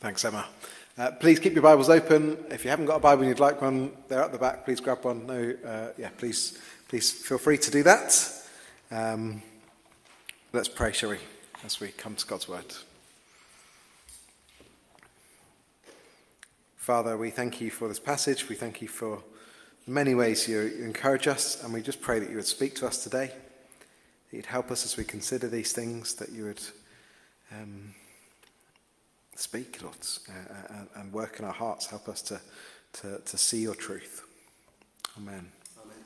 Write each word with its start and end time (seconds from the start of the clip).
Thanks, 0.00 0.24
Emma. 0.24 0.46
Uh, 0.96 1.10
please 1.10 1.38
keep 1.38 1.52
your 1.52 1.62
Bibles 1.62 1.90
open. 1.90 2.38
If 2.50 2.64
you 2.64 2.70
haven't 2.70 2.86
got 2.86 2.96
a 2.96 3.00
Bible 3.00 3.20
and 3.20 3.28
you'd 3.28 3.38
like 3.38 3.60
one, 3.60 3.92
they're 4.08 4.22
at 4.22 4.32
the 4.32 4.38
back. 4.38 4.64
Please 4.64 4.80
grab 4.80 5.04
one. 5.04 5.26
No, 5.26 5.54
uh, 5.62 5.88
yeah, 5.98 6.08
please, 6.16 6.56
please 6.88 7.10
feel 7.10 7.36
free 7.36 7.58
to 7.58 7.70
do 7.70 7.82
that. 7.82 8.32
Um, 8.90 9.42
let's 10.54 10.68
pray, 10.68 10.92
shall 10.92 11.10
we, 11.10 11.18
as 11.66 11.80
we 11.80 11.88
come 11.88 12.14
to 12.14 12.26
God's 12.26 12.48
Word. 12.48 12.64
Father, 16.76 17.18
we 17.18 17.28
thank 17.28 17.60
you 17.60 17.70
for 17.70 17.86
this 17.86 18.00
passage. 18.00 18.48
We 18.48 18.54
thank 18.54 18.80
you 18.80 18.88
for 18.88 19.22
the 19.84 19.90
many 19.92 20.14
ways 20.14 20.48
you 20.48 20.60
encourage 20.82 21.28
us, 21.28 21.62
and 21.62 21.74
we 21.74 21.82
just 21.82 22.00
pray 22.00 22.20
that 22.20 22.30
you 22.30 22.36
would 22.36 22.46
speak 22.46 22.74
to 22.76 22.86
us 22.86 23.04
today, 23.04 23.26
that 23.26 24.36
you'd 24.36 24.46
help 24.46 24.70
us 24.70 24.86
as 24.86 24.96
we 24.96 25.04
consider 25.04 25.46
these 25.46 25.72
things, 25.72 26.14
that 26.14 26.32
you 26.32 26.44
would. 26.44 26.62
Um, 27.52 27.94
Speak, 29.40 29.80
Lord, 29.82 29.96
uh, 30.28 30.74
and, 30.74 30.88
and, 30.96 31.12
work 31.14 31.38
in 31.38 31.46
our 31.46 31.52
hearts. 31.52 31.86
Help 31.86 32.10
us 32.10 32.20
to, 32.22 32.38
to, 32.92 33.22
to 33.24 33.38
see 33.38 33.62
your 33.62 33.74
truth. 33.74 34.20
Amen. 35.16 35.50
Amen. 35.82 35.96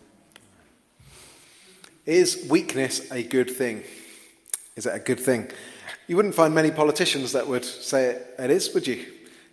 Is 2.06 2.46
weakness 2.48 3.10
a 3.10 3.24
good 3.24 3.50
thing? 3.50 3.82
Is 4.76 4.86
it 4.86 4.94
a 4.94 5.00
good 5.00 5.18
thing? 5.18 5.50
You 6.06 6.14
wouldn't 6.14 6.36
find 6.36 6.54
many 6.54 6.70
politicians 6.70 7.32
that 7.32 7.48
would 7.48 7.64
say 7.64 8.10
it, 8.10 8.36
it 8.38 8.50
is, 8.52 8.72
would 8.72 8.86
you? 8.86 9.04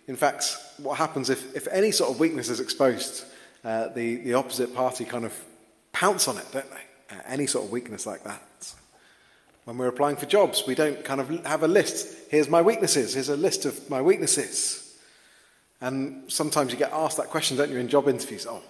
In 0.06 0.14
fact, 0.14 0.56
what 0.76 0.96
happens 0.96 1.28
if, 1.28 1.52
if 1.56 1.66
any 1.66 1.90
sort 1.90 2.12
of 2.12 2.20
weakness 2.20 2.50
is 2.50 2.60
exposed, 2.60 3.24
uh, 3.64 3.88
the, 3.88 4.18
the 4.18 4.34
opposite 4.34 4.76
party 4.76 5.04
kind 5.04 5.24
of 5.24 5.36
pounce 5.90 6.28
on 6.28 6.38
it, 6.38 6.46
don't 6.52 6.70
they? 6.70 7.16
Uh, 7.16 7.20
any 7.26 7.48
sort 7.48 7.64
of 7.64 7.72
weakness 7.72 8.06
like 8.06 8.22
that. 8.22 8.74
When 9.64 9.78
we're 9.78 9.88
applying 9.88 10.16
for 10.16 10.26
jobs, 10.26 10.64
we 10.66 10.74
don't 10.74 11.04
kind 11.04 11.20
of 11.20 11.28
have 11.46 11.62
a 11.62 11.68
list. 11.68 12.30
Here's 12.30 12.48
my 12.48 12.62
weaknesses. 12.62 13.14
Here's 13.14 13.28
a 13.28 13.36
list 13.36 13.64
of 13.64 13.88
my 13.88 14.02
weaknesses. 14.02 14.98
And 15.80 16.30
sometimes 16.30 16.72
you 16.72 16.78
get 16.78 16.92
asked 16.92 17.16
that 17.16 17.28
question, 17.28 17.56
don't 17.56 17.70
you, 17.70 17.78
in 17.78 17.88
job 17.88 18.08
interviews? 18.08 18.46
Oh, 18.48 18.62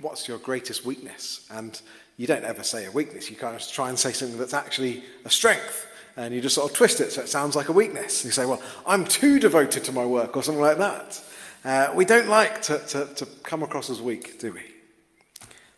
what's 0.00 0.28
your 0.28 0.38
greatest 0.38 0.84
weakness? 0.84 1.46
And 1.50 1.80
you 2.16 2.26
don't 2.26 2.44
ever 2.44 2.62
say 2.62 2.86
a 2.86 2.90
weakness. 2.90 3.30
You 3.30 3.36
kind 3.36 3.56
of 3.56 3.66
try 3.66 3.88
and 3.88 3.98
say 3.98 4.12
something 4.12 4.38
that's 4.38 4.54
actually 4.54 5.02
a 5.24 5.30
strength. 5.30 5.86
And 6.16 6.34
you 6.34 6.40
just 6.40 6.56
sort 6.56 6.70
of 6.70 6.76
twist 6.76 7.00
it 7.00 7.12
so 7.12 7.22
it 7.22 7.28
sounds 7.28 7.54
like 7.54 7.68
a 7.68 7.72
weakness. 7.72 8.24
You 8.24 8.30
say, 8.30 8.46
well, 8.46 8.62
I'm 8.86 9.04
too 9.04 9.38
devoted 9.38 9.84
to 9.84 9.92
my 9.92 10.04
work 10.04 10.36
or 10.36 10.42
something 10.42 10.62
like 10.62 10.78
that. 10.78 11.22
Uh, 11.64 11.92
we 11.94 12.04
don't 12.04 12.28
like 12.28 12.62
to, 12.62 12.78
to, 12.78 13.06
to 13.14 13.26
come 13.42 13.62
across 13.62 13.90
as 13.90 14.00
weak, 14.00 14.38
do 14.38 14.52
we? 14.52 14.62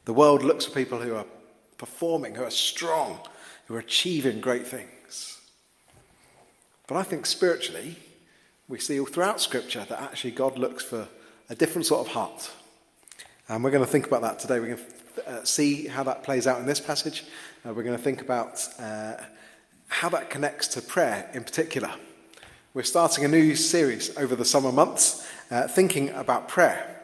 The 0.04 0.12
world 0.14 0.42
looks 0.42 0.66
for 0.66 0.72
people 0.72 0.98
who 0.98 1.14
are 1.14 1.26
performing, 1.76 2.34
who 2.34 2.44
are 2.44 2.50
strong, 2.50 3.18
who 3.70 3.76
are 3.76 3.78
achieving 3.78 4.40
great 4.40 4.66
things. 4.66 5.40
But 6.88 6.96
I 6.96 7.04
think 7.04 7.24
spiritually, 7.24 7.94
we 8.66 8.80
see 8.80 8.98
all 8.98 9.06
throughout 9.06 9.40
Scripture 9.40 9.86
that 9.88 10.02
actually 10.02 10.32
God 10.32 10.58
looks 10.58 10.82
for 10.82 11.06
a 11.48 11.54
different 11.54 11.86
sort 11.86 12.04
of 12.04 12.12
heart. 12.12 12.50
And 13.48 13.62
we're 13.62 13.70
going 13.70 13.84
to 13.84 13.90
think 13.90 14.08
about 14.08 14.22
that 14.22 14.40
today. 14.40 14.58
We're 14.58 14.74
going 14.74 14.78
to 15.14 15.28
uh, 15.28 15.44
see 15.44 15.86
how 15.86 16.02
that 16.02 16.24
plays 16.24 16.48
out 16.48 16.58
in 16.58 16.66
this 16.66 16.80
passage. 16.80 17.22
Uh, 17.64 17.72
we're 17.72 17.84
going 17.84 17.96
to 17.96 18.02
think 18.02 18.22
about 18.22 18.58
uh, 18.80 19.14
how 19.86 20.08
that 20.08 20.30
connects 20.30 20.66
to 20.68 20.82
prayer 20.82 21.30
in 21.32 21.44
particular. 21.44 21.94
We're 22.74 22.82
starting 22.82 23.24
a 23.24 23.28
new 23.28 23.54
series 23.54 24.16
over 24.16 24.34
the 24.34 24.44
summer 24.44 24.72
months, 24.72 25.28
uh, 25.52 25.68
thinking 25.68 26.10
about 26.10 26.48
prayer 26.48 27.00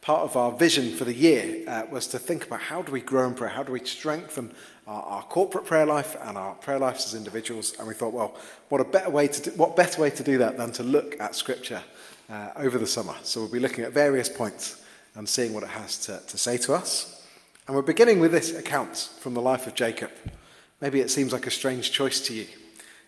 part 0.00 0.22
of 0.22 0.36
our 0.36 0.52
vision 0.52 0.92
for 0.92 1.04
the 1.04 1.14
year 1.14 1.62
uh, 1.68 1.82
was 1.90 2.06
to 2.08 2.18
think 2.18 2.46
about 2.46 2.60
how 2.60 2.82
do 2.82 2.90
we 2.90 3.00
grow 3.00 3.28
in 3.28 3.34
prayer? 3.34 3.50
How 3.50 3.62
do 3.62 3.72
we 3.72 3.84
strengthen 3.84 4.52
our, 4.90 5.02
our, 5.02 5.22
corporate 5.22 5.64
prayer 5.64 5.86
life 5.86 6.16
and 6.22 6.36
our 6.36 6.54
prayer 6.54 6.78
lives 6.78 7.06
as 7.06 7.14
individuals? 7.14 7.74
And 7.78 7.86
we 7.86 7.94
thought, 7.94 8.12
well, 8.12 8.36
what 8.68 8.80
a 8.80 8.84
better 8.84 9.10
way 9.10 9.28
to 9.28 9.42
do, 9.42 9.50
what 9.52 9.76
better 9.76 10.02
way 10.02 10.10
to 10.10 10.22
do 10.22 10.38
that 10.38 10.56
than 10.56 10.72
to 10.72 10.82
look 10.82 11.18
at 11.20 11.34
Scripture 11.34 11.82
uh, 12.28 12.50
over 12.56 12.76
the 12.76 12.86
summer? 12.86 13.14
So 13.22 13.40
we'll 13.40 13.52
be 13.52 13.60
looking 13.60 13.84
at 13.84 13.92
various 13.92 14.28
points 14.28 14.84
and 15.14 15.28
seeing 15.28 15.54
what 15.54 15.62
it 15.62 15.70
has 15.70 15.98
to, 16.06 16.20
to 16.26 16.38
say 16.38 16.56
to 16.58 16.74
us. 16.74 17.26
And 17.66 17.76
we're 17.76 17.82
beginning 17.82 18.18
with 18.18 18.32
this 18.32 18.52
account 18.56 19.10
from 19.20 19.34
the 19.34 19.40
life 19.40 19.66
of 19.66 19.74
Jacob. 19.74 20.10
Maybe 20.80 21.00
it 21.00 21.10
seems 21.10 21.32
like 21.32 21.46
a 21.46 21.50
strange 21.50 21.92
choice 21.92 22.20
to 22.22 22.34
you, 22.34 22.46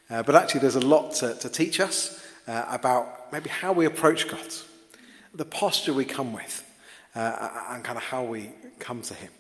uh, 0.09 0.23
but 0.23 0.35
actually 0.35 0.61
there's 0.61 0.77
a 0.77 0.87
lot 0.87 1.15
to, 1.17 1.35
to 1.35 1.49
teach 1.49 1.81
us 1.81 2.25
uh, 2.47 2.65
about 2.69 3.33
maybe 3.33 3.49
how 3.51 3.73
we 3.73 3.87
approach 3.87 4.29
God, 4.29 4.47
the 5.35 5.45
posture 5.45 5.93
we 5.93 6.05
come 6.05 6.33
with 6.33 6.65
uh, 7.15 7.67
and 7.71 7.83
kind 7.83 7.97
of 7.97 8.05
how 8.05 8.25
we 8.25 8.51
come 8.79 9.03
to 9.03 9.15
Him. 9.15 9.31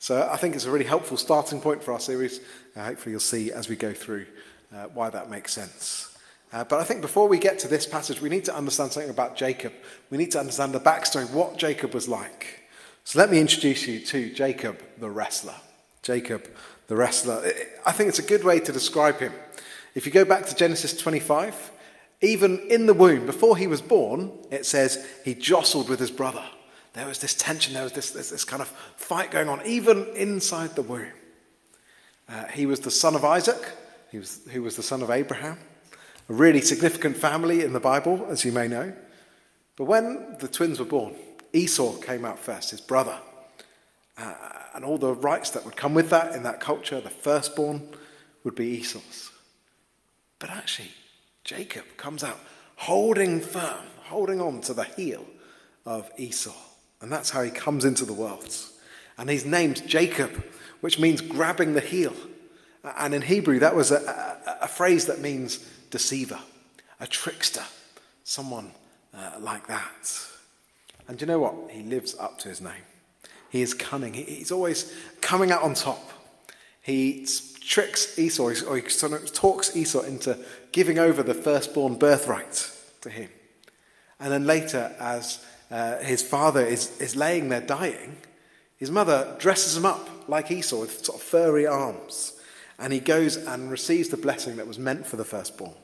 So 0.00 0.26
I 0.32 0.38
think 0.38 0.54
it's 0.54 0.64
a 0.64 0.70
really 0.70 0.86
helpful 0.86 1.18
starting 1.18 1.60
point 1.60 1.82
for 1.82 1.92
our 1.92 2.00
series. 2.00 2.40
Uh, 2.74 2.86
hopefully, 2.86 3.12
you'll 3.12 3.20
see 3.20 3.52
as 3.52 3.68
we 3.68 3.76
go 3.76 3.92
through 3.92 4.24
uh, 4.74 4.86
why 4.94 5.10
that 5.10 5.28
makes 5.28 5.52
sense. 5.52 6.16
Uh, 6.54 6.64
but 6.64 6.80
I 6.80 6.84
think 6.84 7.02
before 7.02 7.28
we 7.28 7.38
get 7.38 7.58
to 7.60 7.68
this 7.68 7.86
passage, 7.86 8.18
we 8.18 8.30
need 8.30 8.46
to 8.46 8.56
understand 8.56 8.92
something 8.92 9.10
about 9.10 9.36
Jacob. 9.36 9.74
We 10.08 10.16
need 10.16 10.30
to 10.30 10.40
understand 10.40 10.72
the 10.72 10.80
backstory, 10.80 11.30
what 11.30 11.58
Jacob 11.58 11.92
was 11.92 12.08
like. 12.08 12.62
So 13.04 13.18
let 13.18 13.30
me 13.30 13.38
introduce 13.40 13.86
you 13.86 14.00
to 14.06 14.32
Jacob 14.32 14.82
the 14.98 15.10
wrestler. 15.10 15.54
Jacob 16.00 16.48
the 16.86 16.96
wrestler. 16.96 17.52
I 17.84 17.92
think 17.92 18.08
it's 18.08 18.18
a 18.18 18.22
good 18.22 18.42
way 18.42 18.58
to 18.58 18.72
describe 18.72 19.20
him. 19.20 19.34
If 19.94 20.06
you 20.06 20.12
go 20.12 20.24
back 20.24 20.46
to 20.46 20.54
Genesis 20.54 20.96
25, 20.96 21.72
even 22.22 22.58
in 22.70 22.86
the 22.86 22.94
womb, 22.94 23.26
before 23.26 23.58
he 23.58 23.66
was 23.66 23.82
born, 23.82 24.32
it 24.50 24.64
says 24.64 25.06
he 25.26 25.34
jostled 25.34 25.90
with 25.90 26.00
his 26.00 26.10
brother. 26.10 26.44
There 26.92 27.06
was 27.06 27.18
this 27.18 27.34
tension, 27.34 27.74
there 27.74 27.84
was 27.84 27.92
this, 27.92 28.10
this, 28.10 28.30
this 28.30 28.44
kind 28.44 28.60
of 28.60 28.68
fight 28.96 29.30
going 29.30 29.48
on, 29.48 29.64
even 29.64 30.06
inside 30.16 30.74
the 30.74 30.82
womb. 30.82 31.12
Uh, 32.28 32.46
he 32.46 32.66
was 32.66 32.80
the 32.80 32.90
son 32.90 33.14
of 33.14 33.24
Isaac, 33.24 33.72
he 34.10 34.18
was, 34.18 34.40
who 34.50 34.62
was 34.62 34.76
the 34.76 34.82
son 34.82 35.02
of 35.02 35.10
Abraham, 35.10 35.58
a 36.28 36.32
really 36.32 36.60
significant 36.60 37.16
family 37.16 37.64
in 37.64 37.72
the 37.72 37.80
Bible, 37.80 38.26
as 38.28 38.44
you 38.44 38.52
may 38.52 38.68
know. 38.68 38.92
But 39.76 39.84
when 39.84 40.36
the 40.40 40.48
twins 40.48 40.78
were 40.78 40.84
born, 40.84 41.14
Esau 41.52 41.96
came 41.98 42.24
out 42.24 42.38
first, 42.38 42.70
his 42.70 42.80
brother. 42.80 43.18
Uh, 44.18 44.34
and 44.74 44.84
all 44.84 44.98
the 44.98 45.14
rights 45.14 45.50
that 45.50 45.64
would 45.64 45.76
come 45.76 45.94
with 45.94 46.10
that 46.10 46.34
in 46.34 46.42
that 46.42 46.60
culture, 46.60 47.00
the 47.00 47.10
firstborn 47.10 47.88
would 48.44 48.54
be 48.54 48.66
Esau's. 48.66 49.30
But 50.38 50.50
actually, 50.50 50.90
Jacob 51.44 51.84
comes 51.96 52.22
out 52.22 52.38
holding 52.76 53.40
firm, 53.40 53.84
holding 54.04 54.40
on 54.40 54.60
to 54.62 54.74
the 54.74 54.84
heel 54.84 55.24
of 55.84 56.10
Esau. 56.16 56.54
And 57.00 57.10
that's 57.10 57.30
how 57.30 57.42
he 57.42 57.50
comes 57.50 57.84
into 57.84 58.04
the 58.04 58.12
world. 58.12 58.54
And 59.16 59.30
he's 59.30 59.44
named 59.44 59.86
Jacob, 59.86 60.44
which 60.80 60.98
means 60.98 61.20
grabbing 61.20 61.74
the 61.74 61.80
heel. 61.80 62.14
And 62.96 63.14
in 63.14 63.22
Hebrew, 63.22 63.58
that 63.58 63.74
was 63.74 63.90
a, 63.90 63.96
a, 63.96 64.64
a 64.64 64.68
phrase 64.68 65.06
that 65.06 65.20
means 65.20 65.58
deceiver, 65.90 66.38
a 66.98 67.06
trickster, 67.06 67.64
someone 68.24 68.72
uh, 69.14 69.32
like 69.40 69.66
that. 69.66 70.20
And 71.08 71.18
do 71.18 71.24
you 71.24 71.26
know 71.26 71.40
what? 71.40 71.70
He 71.70 71.82
lives 71.82 72.14
up 72.18 72.38
to 72.40 72.48
his 72.48 72.60
name. 72.60 72.84
He 73.50 73.62
is 73.62 73.74
cunning. 73.74 74.14
He, 74.14 74.22
he's 74.22 74.52
always 74.52 74.94
coming 75.20 75.50
out 75.50 75.62
on 75.62 75.74
top. 75.74 76.10
He 76.80 77.26
tricks 77.60 78.18
Esau, 78.18 78.52
or 78.66 78.76
he 78.76 78.82
talks 78.82 79.76
Esau 79.76 80.02
into 80.02 80.38
giving 80.72 80.98
over 80.98 81.22
the 81.22 81.34
firstborn 81.34 81.96
birthright 81.96 82.70
to 83.02 83.10
him. 83.10 83.28
And 84.18 84.32
then 84.32 84.46
later, 84.46 84.94
as 84.98 85.44
uh, 85.70 85.98
his 85.98 86.22
father 86.22 86.64
is, 86.64 87.00
is 87.00 87.14
laying 87.14 87.48
there 87.48 87.60
dying, 87.60 88.16
his 88.76 88.90
mother 88.90 89.36
dresses 89.38 89.76
him 89.76 89.84
up 89.84 90.08
like 90.26 90.50
Esau 90.50 90.80
with 90.80 91.04
sort 91.04 91.20
of 91.20 91.22
furry 91.22 91.66
arms. 91.66 92.32
And 92.78 92.92
he 92.92 93.00
goes 93.00 93.36
and 93.36 93.70
receives 93.70 94.08
the 94.08 94.16
blessing 94.16 94.56
that 94.56 94.66
was 94.66 94.78
meant 94.78 95.06
for 95.06 95.16
the 95.16 95.24
firstborn. 95.24 95.74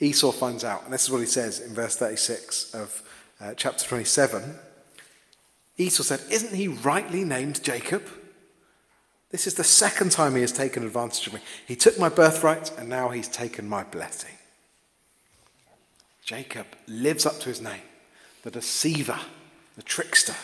Esau 0.00 0.32
finds 0.32 0.64
out, 0.64 0.84
and 0.84 0.92
this 0.92 1.04
is 1.04 1.10
what 1.10 1.20
he 1.20 1.26
says 1.26 1.60
in 1.60 1.74
verse 1.74 1.96
36 1.96 2.74
of 2.74 3.02
uh, 3.40 3.52
chapter 3.54 3.84
27. 3.84 4.54
Esau 5.76 6.02
said, 6.02 6.20
Isn't 6.30 6.56
he 6.56 6.68
rightly 6.68 7.24
named 7.24 7.62
Jacob? 7.62 8.02
This 9.30 9.46
is 9.46 9.54
the 9.54 9.64
second 9.64 10.12
time 10.12 10.34
he 10.34 10.40
has 10.40 10.52
taken 10.52 10.84
advantage 10.84 11.26
of 11.26 11.34
me. 11.34 11.40
He 11.66 11.76
took 11.76 11.98
my 11.98 12.08
birthright, 12.08 12.76
and 12.78 12.88
now 12.88 13.10
he's 13.10 13.28
taken 13.28 13.68
my 13.68 13.84
blessing. 13.84 14.34
Jacob 16.24 16.66
lives 16.86 17.26
up 17.26 17.38
to 17.40 17.48
his 17.48 17.60
name 17.60 17.82
the 18.42 18.50
deceiver, 18.50 19.18
the 19.76 19.82
trickster. 19.82 20.34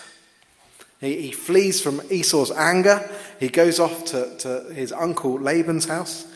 He, 1.00 1.22
he 1.22 1.32
flees 1.32 1.80
from 1.80 2.00
Esau's 2.10 2.50
anger. 2.50 3.08
He 3.38 3.48
goes 3.48 3.78
off 3.78 4.04
to, 4.06 4.36
to 4.38 4.72
his 4.72 4.92
uncle 4.92 5.38
Laban's 5.38 5.86
house. 5.86 6.26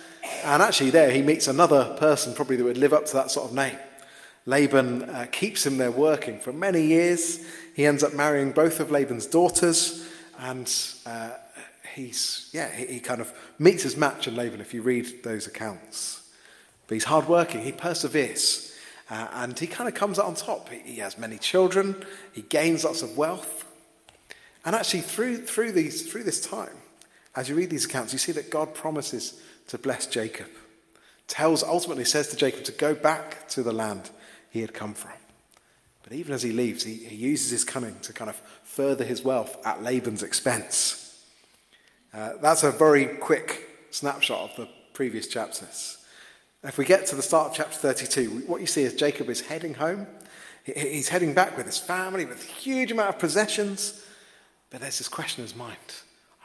And 0.45 0.63
actually, 0.63 0.91
there 0.91 1.11
he 1.11 1.23
meets 1.23 1.49
another 1.49 1.97
person 1.99 2.35
probably 2.35 2.57
that 2.57 2.65
would 2.65 2.79
live 2.79 2.93
up 2.93 3.07
to 3.07 3.15
that 3.15 3.31
sort 3.31 3.51
of 3.51 3.55
name. 3.55 3.77
Laban 4.47 5.05
uh, 5.05 5.27
keeps 5.31 5.65
him 5.65 5.79
there 5.79 5.91
working 5.91 6.39
for 6.39 6.53
many 6.53 6.83
years. 6.83 7.45
He 7.75 7.87
ends 7.87 8.03
up 8.03 8.13
marrying 8.13 8.53
both 8.53 8.81
of 8.81 8.91
Laban's 8.91 9.27
daughters. 9.27 10.09
And 10.39 10.73
uh, 11.07 11.31
he's, 11.95 12.51
yeah, 12.53 12.71
he, 12.75 12.87
he 12.87 13.01
kind 13.01 13.21
of 13.21 13.33
meets 13.59 13.85
his 13.85 13.97
match 13.97 14.27
in 14.27 14.35
Laban 14.35 14.61
if 14.61 14.75
you 14.75 14.83
read 14.83 15.23
those 15.23 15.47
accounts. 15.47 16.29
But 16.87 16.95
he's 16.95 17.05
hardworking, 17.05 17.63
he 17.63 17.73
perseveres. 17.73 18.72
Uh, 19.11 19.29
and 19.33 19.59
he 19.59 19.67
kind 19.67 19.89
of 19.89 19.95
comes 19.95 20.19
out 20.19 20.27
on 20.27 20.35
top. 20.35 20.69
He, 20.69 20.95
he, 20.95 21.01
has 21.01 21.19
many 21.19 21.39
children, 21.39 22.05
he 22.33 22.43
gains 22.43 22.85
lots 22.85 23.03
of 23.03 23.17
wealth. 23.17 23.67
And 24.65 24.77
actually, 24.77 25.01
through, 25.01 25.39
through, 25.39 25.73
these, 25.73 26.11
through 26.11 26.23
this 26.23 26.41
time, 26.41 26.77
as 27.35 27.49
you 27.49 27.55
read 27.55 27.71
these 27.71 27.85
accounts, 27.85 28.13
you 28.13 28.19
see 28.19 28.33
that 28.33 28.51
God 28.51 28.75
promises 28.75 29.41
to 29.69 29.79
bless 29.79 30.07
Jacob. 30.07 30.49
Tells, 31.27 31.63
ultimately 31.63 32.05
says 32.05 32.29
to 32.29 32.37
Jacob 32.37 32.65
to 32.65 32.73
go 32.73 32.95
back 32.95 33.49
to 33.51 33.63
the 33.63 33.73
land 33.73 34.11
he 34.51 34.61
had 34.61 34.75
come 34.75 34.95
from. 34.95 35.13
But 36.03 36.13
even 36.13 36.35
as 36.35 36.43
he 36.43 36.53
leaves, 36.53 36.85
he, 36.85 36.95
he 36.95 37.17
uses 37.17 37.51
his 37.51 37.65
cunning 37.65 37.99
to 38.03 38.13
kind 38.13 38.29
of 38.29 38.37
further 38.65 39.05
his 39.05 39.23
wealth 39.23 39.57
at 39.67 39.83
Laban's 39.83 40.23
expense. 40.23 41.25
Uh, 42.13 42.35
that's 42.41 42.63
a 42.63 42.71
very 42.71 43.07
quick 43.07 43.69
snapshot 43.91 44.51
of 44.51 44.57
the 44.57 44.69
previous 44.93 45.27
chapters. 45.27 45.99
If 46.65 46.79
we 46.79 46.85
get 46.85 47.07
to 47.07 47.17
the 47.17 47.23
start 47.23 47.51
of 47.51 47.57
chapter 47.57 47.77
32, 47.77 48.45
what 48.47 48.61
you 48.61 48.69
see 48.69 48.83
is 48.83 48.95
Jacob 48.95 49.29
is 49.29 49.41
heading 49.41 49.75
home. 49.75 50.07
He's 50.65 51.09
heading 51.09 51.35
back 51.35 51.57
with 51.57 51.67
his 51.67 51.79
family, 51.79 52.25
with 52.25 52.45
a 52.45 52.47
huge 52.47 52.93
amount 52.93 53.09
of 53.09 53.19
possessions. 53.19 54.05
But 54.71 54.81
there's 54.81 54.99
this 54.99 55.09
question 55.09 55.43
in 55.43 55.49
his 55.49 55.57
mind 55.57 55.77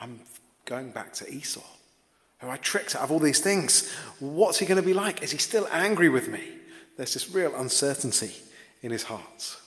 I'm 0.02 0.20
going 0.66 0.90
back 0.90 1.14
to 1.14 1.32
Esau, 1.32 1.62
who 2.40 2.50
I 2.50 2.58
tricked 2.58 2.96
out 2.96 3.04
of 3.04 3.12
all 3.12 3.20
these 3.20 3.40
things. 3.40 3.94
What's 4.20 4.58
he 4.58 4.66
going 4.66 4.82
to 4.82 4.86
be 4.86 4.94
like? 4.94 5.22
Is 5.22 5.32
he 5.32 5.38
still 5.38 5.68
angry 5.72 6.10
with 6.10 6.30
me? 6.30 6.44
There's 6.98 7.14
this 7.14 7.30
real 7.30 7.56
uncertainty 7.56 8.32
in 8.82 8.90
his 8.90 9.04
heart. 9.04 9.58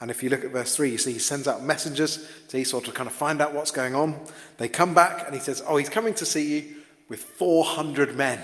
And 0.00 0.12
if 0.12 0.22
you 0.22 0.30
look 0.30 0.44
at 0.44 0.52
verse 0.52 0.76
3, 0.76 0.90
you 0.90 0.98
see 0.98 1.12
he 1.12 1.18
sends 1.18 1.48
out 1.48 1.64
messengers 1.64 2.28
to 2.48 2.56
Esau 2.56 2.80
to 2.80 2.92
kind 2.92 3.08
of 3.08 3.14
find 3.14 3.40
out 3.40 3.52
what's 3.52 3.72
going 3.72 3.96
on. 3.96 4.20
They 4.58 4.68
come 4.68 4.94
back 4.94 5.26
and 5.26 5.34
he 5.34 5.40
says, 5.40 5.60
Oh, 5.66 5.76
he's 5.76 5.88
coming 5.88 6.14
to 6.14 6.26
see 6.26 6.54
you 6.54 6.76
with 7.08 7.20
400 7.20 8.16
men. 8.16 8.40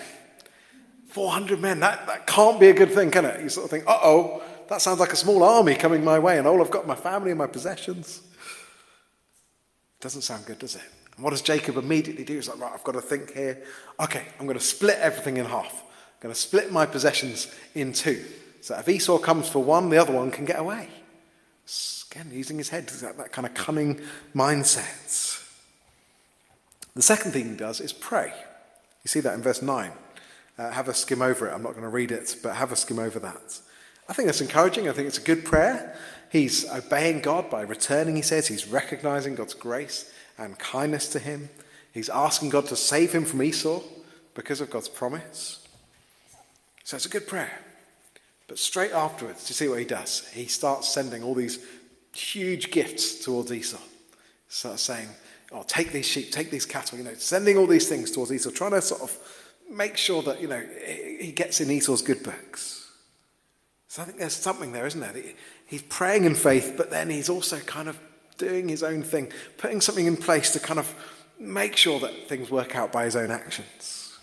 400 1.19 1.61
men, 1.61 1.81
that, 1.81 2.07
that 2.07 2.29
can't 2.29 2.61
be 2.61 2.69
a 2.69 2.73
good 2.73 2.93
thing, 2.93 3.11
can 3.11 3.25
it? 3.25 3.43
You 3.43 3.49
sort 3.49 3.65
of 3.65 3.71
think, 3.73 3.83
uh 3.89 3.99
oh, 4.05 4.41
that 4.69 4.81
sounds 4.81 5.01
like 5.01 5.13
a 5.13 5.17
small 5.17 5.43
army 5.43 5.75
coming 5.75 6.05
my 6.05 6.17
way, 6.17 6.39
and 6.39 6.47
all 6.47 6.63
I've 6.63 6.71
got 6.71 6.87
my 6.87 6.95
family 6.95 7.33
and 7.33 7.39
my 7.39 7.49
possessions. 7.49 8.23
Doesn't 9.99 10.23
sound 10.23 10.47
good, 10.47 10.61
does 10.61 10.77
it? 10.77 10.83
And 11.17 11.25
what 11.25 11.31
does 11.31 11.43
Jacob 11.43 11.77
immediately 11.77 12.23
do? 12.23 12.37
He's 12.37 12.49
like, 12.49 12.61
right, 12.61 12.71
I've 12.73 12.85
got 12.85 12.93
to 12.93 13.01
think 13.01 13.35
here. 13.35 13.61
Okay, 13.99 14.23
I'm 14.39 14.47
going 14.47 14.57
to 14.57 14.65
split 14.65 14.97
everything 15.01 15.39
in 15.39 15.47
half. 15.47 15.83
I'm 15.83 16.21
going 16.21 16.33
to 16.33 16.41
split 16.41 16.71
my 16.71 16.87
possessions 16.87 17.53
in 17.75 17.93
two. 17.93 18.25
So 18.61 18.77
if 18.79 18.89
Esau 18.89 19.19
comes 19.19 19.49
for 19.49 19.59
one, 19.59 19.91
the 19.91 19.99
other 19.99 20.13
one 20.13 20.31
can 20.31 20.45
get 20.45 20.61
away. 20.61 20.89
Again, 22.13 22.31
using 22.31 22.59
his 22.59 22.69
head, 22.69 22.87
that, 22.87 23.19
that 23.19 23.33
kind 23.33 23.45
of 23.45 23.55
cunning 23.55 24.01
mindset. 24.37 25.43
The 26.95 27.03
second 27.03 27.33
thing 27.33 27.51
he 27.51 27.57
does 27.57 27.81
is 27.81 27.93
pray. 27.93 28.33
You 29.03 29.09
see 29.09 29.21
that 29.21 29.35
in 29.35 29.43
verse 29.43 29.63
9. 29.63 29.91
Uh, 30.59 30.71
have 30.71 30.89
a 30.89 30.95
skim 30.95 31.23
over 31.23 31.47
it. 31.47 31.55
I'm 31.55 31.63
not 31.63 31.73
going 31.73 31.83
to 31.83 31.89
read 31.89 32.11
it, 32.11 32.37
but 32.43 32.57
have 32.57 32.73
a 32.73 32.77
skim 32.77 32.99
over 32.99 33.19
that. 33.21 33.61
I 34.09 34.13
think 34.13 34.27
that's 34.27 34.41
encouraging. 34.41 34.89
I 34.89 34.93
think 34.93 35.07
it's 35.07 35.19
a 35.19 35.23
good 35.23 35.45
prayer. 35.45 35.97
He's 36.31 36.69
obeying 36.69 37.21
God 37.21 37.49
by 37.49 37.63
returning, 37.63 38.17
he 38.17 38.23
says. 38.23 38.49
He's 38.49 38.67
recognizing 38.67 39.35
God's 39.35 39.55
grace 39.55 40.11
and 40.37 40.59
kindness 40.59 41.09
to 41.11 41.19
him. 41.19 41.49
He's 41.93 42.09
asking 42.09 42.51
God 42.51 42.67
to 42.67 42.77
save 42.77 43.13
him 43.13 43.25
from 43.25 43.43
Esau 43.43 43.83
because 44.35 44.61
of 44.61 44.71
God's 44.71 44.89
promise. 44.89 45.67
So 46.85 46.97
it's 46.97 47.07
a 47.07 47.11
good 47.11 47.27
prayer. 47.27 47.61
But 48.47 48.59
straight 48.59 48.93
afterwards, 48.93 49.45
do 49.45 49.51
you 49.51 49.55
see 49.55 49.69
what 49.69 49.79
he 49.79 49.85
does? 49.85 50.27
He 50.29 50.47
starts 50.47 50.89
sending 50.89 51.23
all 51.23 51.35
these 51.35 51.65
huge 52.15 52.71
gifts 52.71 53.25
towards 53.25 53.53
Esau. 53.53 53.79
Starts 54.49 54.83
saying, 54.83 55.09
Oh, 55.51 55.65
take 55.67 55.93
these 55.93 56.07
sheep, 56.07 56.31
take 56.31 56.51
these 56.51 56.67
cattle, 56.67 56.99
you 56.99 57.05
know, 57.05 57.15
sending 57.15 57.57
all 57.57 57.67
these 57.67 57.89
things 57.89 58.11
towards 58.11 58.31
Esau, 58.31 58.51
trying 58.51 58.73
to 58.73 58.83
sort 58.83 59.01
of 59.01 59.17
make 59.71 59.97
sure 59.97 60.23
that, 60.23 60.41
you 60.41 60.49
know, 60.49 60.63
he 61.21 61.33
gets 61.33 61.61
in 61.61 61.71
Esau's 61.71 62.03
good 62.03 62.23
books. 62.23 62.91
So 63.89 64.03
I 64.03 64.05
think 64.05 64.19
there's 64.19 64.35
something 64.35 64.73
there, 64.73 64.87
isn't 64.87 65.01
there? 65.01 65.15
He's 65.67 65.83
praying 65.83 66.25
in 66.25 66.35
faith, 66.35 66.75
but 66.77 66.91
then 66.91 67.11
he's 67.11 67.29
also 67.29 67.59
kind 67.61 67.89
of 67.89 67.99
doing 68.37 68.69
his 68.69 68.83
own 68.83 69.03
thing, 69.03 69.33
putting 69.57 69.81
something 69.81 70.07
in 70.07 70.17
place 70.17 70.53
to 70.53 70.61
kind 70.61 70.79
of 70.79 70.95
make 71.39 71.77
sure 71.77 71.99
that 72.01 72.29
things 72.29 72.51
work 72.51 72.77
out 72.77 72.93
by 72.93 73.05
his 73.05 73.17
own 73.17 73.31
actions. 73.31 74.17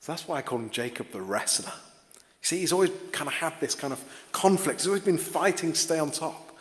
So 0.00 0.12
that's 0.12 0.28
why 0.28 0.36
I 0.36 0.42
call 0.42 0.58
him 0.58 0.70
Jacob 0.70 1.10
the 1.10 1.20
wrestler. 1.20 1.72
You 1.72 2.20
See, 2.46 2.60
he's 2.60 2.72
always 2.72 2.90
kind 3.10 3.26
of 3.26 3.34
had 3.34 3.54
this 3.58 3.74
kind 3.74 3.92
of 3.92 4.04
conflict. 4.30 4.80
He's 4.80 4.86
always 4.86 5.02
been 5.02 5.18
fighting 5.18 5.72
to 5.72 5.78
stay 5.78 5.98
on 5.98 6.12
top. 6.12 6.56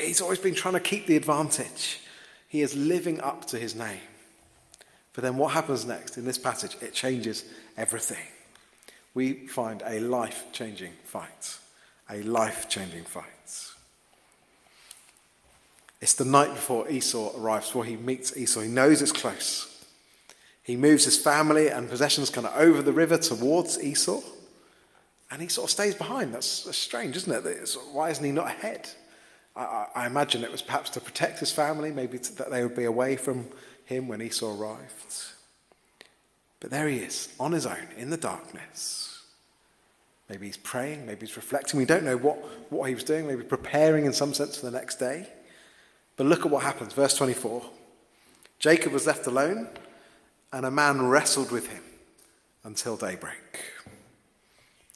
He's 0.00 0.22
always 0.22 0.38
been 0.38 0.54
trying 0.54 0.74
to 0.74 0.80
keep 0.80 1.06
the 1.06 1.16
advantage. 1.16 2.00
He 2.48 2.62
is 2.62 2.74
living 2.74 3.20
up 3.20 3.44
to 3.48 3.58
his 3.58 3.74
name. 3.74 4.00
But 5.16 5.22
then 5.22 5.38
what 5.38 5.52
happens 5.52 5.86
next 5.86 6.18
in 6.18 6.26
this 6.26 6.36
passage? 6.36 6.76
It 6.82 6.92
changes 6.92 7.46
everything. 7.76 8.22
We 9.14 9.46
find 9.46 9.82
a 9.86 9.98
life 9.98 10.44
changing 10.52 10.92
fight. 11.04 11.58
A 12.10 12.22
life 12.22 12.68
changing 12.68 13.04
fight. 13.04 13.24
It's 16.02 16.12
the 16.12 16.26
night 16.26 16.50
before 16.50 16.88
Esau 16.90 17.32
arrives, 17.40 17.68
before 17.68 17.86
he 17.86 17.96
meets 17.96 18.36
Esau. 18.36 18.60
He 18.60 18.68
knows 18.68 19.00
it's 19.00 19.10
close. 19.10 19.84
He 20.62 20.76
moves 20.76 21.06
his 21.06 21.16
family 21.16 21.68
and 21.68 21.88
possessions 21.88 22.28
kind 22.28 22.46
of 22.46 22.54
over 22.54 22.82
the 22.82 22.92
river 22.92 23.16
towards 23.16 23.82
Esau. 23.82 24.20
And 25.30 25.40
he 25.40 25.48
sort 25.48 25.68
of 25.68 25.70
stays 25.70 25.94
behind. 25.94 26.34
That's, 26.34 26.76
strange, 26.76 27.16
isn't 27.16 27.46
it? 27.46 27.76
why 27.90 28.10
isn't 28.10 28.22
he 28.24 28.32
not 28.32 28.48
ahead? 28.48 28.90
I, 29.56 29.86
I, 29.94 30.06
imagine 30.06 30.44
it 30.44 30.52
was 30.52 30.60
perhaps 30.60 30.90
to 30.90 31.00
protect 31.00 31.40
his 31.40 31.50
family, 31.50 31.90
maybe 31.90 32.18
to, 32.18 32.36
that 32.36 32.50
they 32.50 32.62
would 32.62 32.76
be 32.76 32.84
away 32.84 33.16
from 33.16 33.46
him 33.86 34.06
when 34.08 34.20
Esau 34.20 34.54
arrived. 34.54 35.14
But 36.60 36.70
there 36.70 36.88
he 36.88 36.98
is, 36.98 37.34
on 37.40 37.52
his 37.52 37.66
own, 37.66 37.88
in 37.96 38.10
the 38.10 38.16
darkness. 38.16 39.22
Maybe 40.28 40.46
he's 40.46 40.56
praying, 40.56 41.06
maybe 41.06 41.26
he's 41.26 41.36
reflecting. 41.36 41.78
We 41.78 41.86
don't 41.86 42.04
know 42.04 42.16
what, 42.16 42.36
what 42.70 42.88
he 42.88 42.94
was 42.94 43.04
doing, 43.04 43.26
maybe 43.26 43.44
preparing 43.44 44.04
in 44.04 44.12
some 44.12 44.34
sense 44.34 44.58
for 44.58 44.66
the 44.66 44.76
next 44.76 44.96
day. 44.96 45.28
But 46.16 46.26
look 46.26 46.44
at 46.44 46.50
what 46.50 46.62
happens. 46.62 46.92
Verse 46.92 47.16
24 47.16 47.62
Jacob 48.58 48.92
was 48.92 49.06
left 49.06 49.26
alone, 49.26 49.68
and 50.52 50.66
a 50.66 50.70
man 50.70 51.06
wrestled 51.06 51.52
with 51.52 51.68
him 51.68 51.82
until 52.64 52.96
daybreak. 52.96 53.62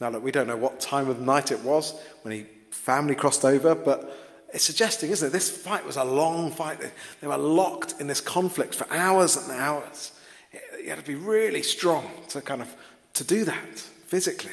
Now, 0.00 0.08
look, 0.08 0.24
we 0.24 0.32
don't 0.32 0.46
know 0.46 0.56
what 0.56 0.80
time 0.80 1.08
of 1.08 1.20
night 1.20 1.52
it 1.52 1.60
was 1.60 1.94
when 2.22 2.32
he 2.32 2.46
family 2.70 3.14
crossed 3.14 3.44
over, 3.44 3.74
but 3.74 4.29
it's 4.52 4.64
suggesting, 4.64 5.10
isn't 5.10 5.28
it? 5.28 5.32
This 5.32 5.50
fight 5.50 5.86
was 5.86 5.96
a 5.96 6.04
long 6.04 6.50
fight. 6.50 6.80
They 7.20 7.26
were 7.26 7.36
locked 7.36 7.94
in 8.00 8.06
this 8.06 8.20
conflict 8.20 8.74
for 8.74 8.90
hours 8.92 9.36
and 9.36 9.50
hours. 9.52 10.12
You 10.82 10.90
had 10.90 10.98
to 10.98 11.04
be 11.04 11.14
really 11.14 11.62
strong 11.62 12.10
to 12.28 12.40
kind 12.40 12.62
of 12.62 12.74
to 13.14 13.24
do 13.24 13.44
that 13.44 13.78
physically. 14.06 14.50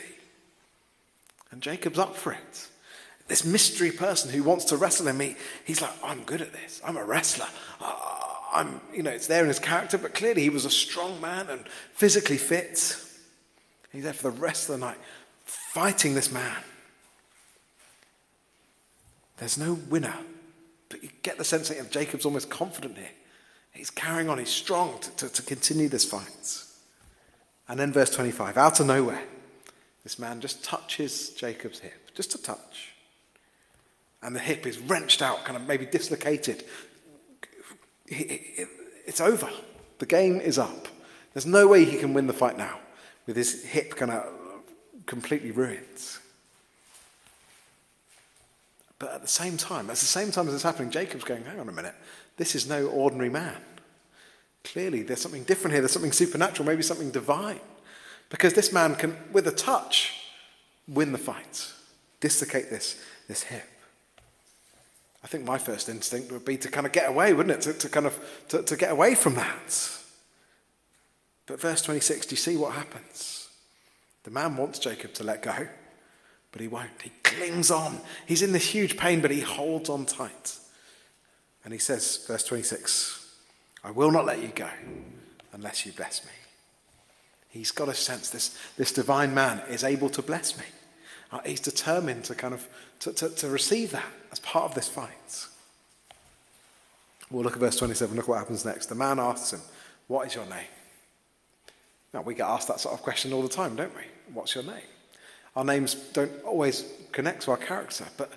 And 1.51 1.61
Jacob's 1.61 1.99
up 1.99 2.15
for 2.15 2.33
it. 2.33 2.67
This 3.27 3.43
mystery 3.43 3.91
person 3.91 4.31
who 4.31 4.43
wants 4.43 4.65
to 4.65 4.77
wrestle 4.77 5.07
him, 5.07 5.19
he, 5.19 5.35
he's 5.65 5.81
like, 5.81 5.91
I'm 6.03 6.23
good 6.23 6.41
at 6.41 6.53
this. 6.53 6.81
I'm 6.85 6.97
a 6.97 7.03
wrestler. 7.03 7.47
I'm, 8.53 8.79
you 8.93 9.03
know, 9.03 9.11
it's 9.11 9.27
there 9.27 9.41
in 9.41 9.47
his 9.47 9.59
character, 9.59 9.97
but 9.97 10.13
clearly 10.13 10.41
he 10.43 10.49
was 10.49 10.65
a 10.65 10.69
strong 10.69 11.19
man 11.19 11.49
and 11.49 11.67
physically 11.93 12.37
fit. 12.37 12.95
He's 13.91 14.03
there 14.03 14.13
for 14.13 14.31
the 14.31 14.39
rest 14.39 14.69
of 14.69 14.79
the 14.79 14.85
night 14.85 14.97
fighting 15.77 16.15
this 16.15 16.31
man. 16.31 16.57
There's 19.37 19.57
no 19.57 19.73
winner. 19.73 20.15
But 20.89 21.03
you 21.03 21.09
get 21.21 21.37
the 21.37 21.43
sense 21.43 21.69
that 21.69 21.91
Jacob's 21.91 22.25
almost 22.25 22.49
confident 22.49 22.97
here. 22.97 23.09
He's 23.71 23.89
carrying 23.89 24.29
on, 24.29 24.39
he's 24.39 24.49
strong 24.49 24.99
to, 24.99 25.11
to, 25.17 25.29
to 25.29 25.41
continue 25.43 25.87
this 25.87 26.05
fight. 26.05 26.63
And 27.69 27.79
then 27.79 27.91
verse 27.91 28.09
25, 28.09 28.57
out 28.57 28.79
of 28.79 28.87
nowhere, 28.87 29.23
this 30.03 30.17
man 30.17 30.41
just 30.41 30.63
touches 30.63 31.31
Jacob's 31.31 31.79
hip, 31.79 32.15
just 32.15 32.33
a 32.33 32.41
touch. 32.41 32.93
And 34.23 34.35
the 34.35 34.39
hip 34.39 34.65
is 34.65 34.79
wrenched 34.79 35.21
out, 35.21 35.43
kind 35.45 35.57
of 35.57 35.67
maybe 35.67 35.85
dislocated. 35.85 36.63
It's 38.07 39.21
over. 39.21 39.49
The 39.99 40.05
game 40.05 40.39
is 40.39 40.57
up. 40.57 40.87
There's 41.33 41.45
no 41.45 41.67
way 41.67 41.85
he 41.85 41.97
can 41.97 42.13
win 42.13 42.25
the 42.25 42.33
fight 42.33 42.57
now 42.57 42.79
with 43.27 43.35
his 43.35 43.63
hip 43.63 43.95
kind 43.95 44.11
of 44.11 44.25
completely 45.05 45.51
ruined. 45.51 45.83
But 48.99 49.13
at 49.13 49.21
the 49.21 49.27
same 49.27 49.57
time, 49.57 49.89
at 49.89 49.97
the 49.97 50.05
same 50.05 50.31
time 50.31 50.47
as 50.47 50.53
it's 50.53 50.63
happening, 50.63 50.89
Jacob's 50.89 51.23
going, 51.23 51.43
hang 51.43 51.59
on 51.59 51.69
a 51.69 51.71
minute, 51.71 51.95
this 52.37 52.55
is 52.55 52.67
no 52.67 52.87
ordinary 52.87 53.29
man. 53.29 53.57
Clearly, 54.63 55.03
there's 55.03 55.21
something 55.21 55.43
different 55.43 55.73
here. 55.73 55.81
There's 55.81 55.91
something 55.91 56.11
supernatural, 56.11 56.65
maybe 56.65 56.81
something 56.81 57.11
divine. 57.11 57.59
Because 58.29 58.53
this 58.53 58.73
man 58.73 58.95
can, 58.95 59.15
with 59.31 59.47
a 59.47 59.51
touch, 59.51 60.13
win 60.87 61.11
the 61.11 61.17
fight, 61.17 61.71
dislocate 62.19 62.69
this, 62.69 63.01
this 63.27 63.43
hip. 63.43 63.63
I 65.23 65.27
think 65.27 65.45
my 65.45 65.57
first 65.57 65.89
instinct 65.89 66.31
would 66.31 66.45
be 66.45 66.57
to 66.57 66.69
kind 66.69 66.85
of 66.85 66.91
get 66.91 67.09
away, 67.09 67.33
wouldn't 67.33 67.55
it? 67.55 67.61
To, 67.61 67.73
to 67.73 67.89
kind 67.89 68.05
of 68.05 68.19
to, 68.49 68.63
to 68.63 68.75
get 68.75 68.91
away 68.91 69.15
from 69.15 69.35
that. 69.35 69.91
But 71.45 71.61
verse 71.61 71.81
26, 71.81 72.27
do 72.27 72.33
you 72.33 72.37
see 72.37 72.57
what 72.57 72.73
happens? 72.73 73.49
The 74.23 74.31
man 74.31 74.57
wants 74.57 74.79
Jacob 74.79 75.13
to 75.15 75.23
let 75.23 75.41
go. 75.41 75.67
But 76.51 76.61
he 76.61 76.67
won't. 76.67 77.01
He 77.03 77.11
clings 77.23 77.69
on. 77.71 77.99
He's 78.25 78.41
in 78.41 78.51
this 78.51 78.67
huge 78.67 78.97
pain, 78.97 79.21
but 79.21 79.31
he 79.31 79.41
holds 79.41 79.89
on 79.89 80.05
tight. 80.05 80.57
And 81.63 81.73
he 81.73 81.79
says, 81.79 82.23
verse 82.27 82.43
26, 82.43 83.35
I 83.83 83.91
will 83.91 84.11
not 84.11 84.25
let 84.25 84.41
you 84.41 84.47
go 84.49 84.69
unless 85.51 85.85
you 85.85 85.91
bless 85.91 86.25
me. 86.25 86.31
He's 87.49 87.71
got 87.71 87.89
a 87.89 87.93
sense 87.93 88.29
this, 88.29 88.57
this 88.77 88.91
divine 88.91 89.33
man 89.33 89.61
is 89.69 89.83
able 89.83 90.09
to 90.11 90.21
bless 90.21 90.57
me. 90.57 90.65
Uh, 91.31 91.39
he's 91.45 91.59
determined 91.59 92.23
to 92.25 92.35
kind 92.35 92.53
of 92.53 92.67
to, 92.99 93.11
to, 93.13 93.29
to 93.29 93.49
receive 93.49 93.91
that 93.91 94.05
as 94.31 94.39
part 94.39 94.65
of 94.65 94.75
this 94.75 94.87
fight. 94.87 95.47
We'll 97.29 97.43
look 97.43 97.53
at 97.53 97.59
verse 97.59 97.75
27. 97.75 98.15
Look 98.15 98.27
what 98.27 98.39
happens 98.39 98.63
next. 98.63 98.85
The 98.87 98.95
man 98.95 99.19
asks 99.19 99.51
him, 99.51 99.59
What 100.07 100.27
is 100.27 100.35
your 100.35 100.45
name? 100.45 100.67
Now, 102.13 102.21
we 102.21 102.33
get 102.33 102.47
asked 102.47 102.69
that 102.69 102.79
sort 102.79 102.95
of 102.95 103.01
question 103.01 103.33
all 103.33 103.41
the 103.41 103.49
time, 103.49 103.75
don't 103.75 103.93
we? 103.95 104.03
What's 104.33 104.55
your 104.55 104.63
name? 104.63 104.81
Our 105.57 105.65
names 105.65 105.95
don't 106.13 106.31
always 106.43 106.85
connect 107.11 107.41
to 107.41 107.51
our 107.51 107.57
character, 107.57 108.05
but 108.15 108.31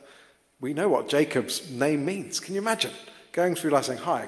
we 0.59 0.73
know 0.73 0.89
what 0.89 1.07
Jacob's 1.07 1.71
name 1.71 2.03
means. 2.03 2.41
Can 2.41 2.55
you 2.55 2.63
imagine 2.63 2.93
going 3.33 3.55
through 3.55 3.73
life 3.73 3.85
saying, 3.85 3.99
Hi, 3.99 4.27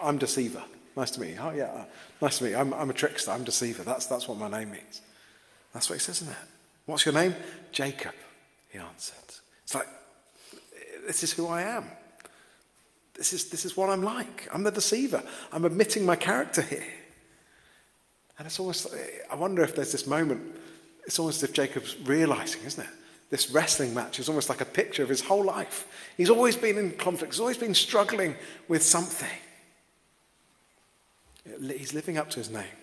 I'm 0.00 0.18
Deceiver. 0.18 0.62
Nice 0.96 1.10
to 1.12 1.20
meet 1.20 1.30
you. 1.30 1.38
Oh, 1.40 1.50
yeah, 1.50 1.64
uh, 1.64 1.84
nice 2.22 2.38
to 2.38 2.44
meet 2.44 2.50
you. 2.50 2.58
I'm, 2.58 2.72
I'm 2.74 2.90
a 2.90 2.92
trickster. 2.92 3.32
I'm 3.32 3.42
Deceiver. 3.42 3.82
That's, 3.82 4.06
that's 4.06 4.28
what 4.28 4.38
my 4.38 4.48
name 4.48 4.70
means. 4.70 5.00
That's 5.74 5.90
what 5.90 5.96
he 5.96 6.00
says, 6.00 6.22
isn't 6.22 6.32
it? 6.32 6.38
What's 6.86 7.04
your 7.04 7.14
name? 7.14 7.34
Jacob, 7.72 8.14
he 8.68 8.78
answered. 8.78 9.34
It's 9.64 9.74
like, 9.74 9.88
this 11.08 11.24
is 11.24 11.32
who 11.32 11.48
I 11.48 11.62
am. 11.62 11.86
This 13.14 13.32
is, 13.32 13.50
this 13.50 13.64
is 13.64 13.76
what 13.76 13.90
I'm 13.90 14.04
like. 14.04 14.48
I'm 14.54 14.62
the 14.62 14.70
deceiver. 14.70 15.24
I'm 15.52 15.64
admitting 15.64 16.06
my 16.06 16.14
character 16.14 16.62
here. 16.62 16.86
And 18.38 18.46
it's 18.46 18.60
almost, 18.60 18.94
I 19.28 19.34
wonder 19.34 19.64
if 19.64 19.74
there's 19.74 19.90
this 19.90 20.06
moment, 20.06 20.54
it's 21.08 21.18
almost 21.18 21.42
as 21.42 21.48
if 21.48 21.54
Jacob's 21.54 21.96
realizing, 22.04 22.62
isn't 22.66 22.84
it? 22.84 22.90
This 23.30 23.50
wrestling 23.50 23.94
match 23.94 24.20
is 24.20 24.28
almost 24.28 24.50
like 24.50 24.60
a 24.60 24.66
picture 24.66 25.02
of 25.02 25.08
his 25.08 25.22
whole 25.22 25.42
life. 25.42 25.86
He's 26.18 26.28
always 26.28 26.54
been 26.54 26.76
in 26.76 26.92
conflict, 26.92 27.32
he's 27.32 27.40
always 27.40 27.56
been 27.56 27.74
struggling 27.74 28.36
with 28.68 28.82
something. 28.82 29.28
He's 31.60 31.94
living 31.94 32.18
up 32.18 32.28
to 32.30 32.40
his 32.40 32.50
name. 32.50 32.76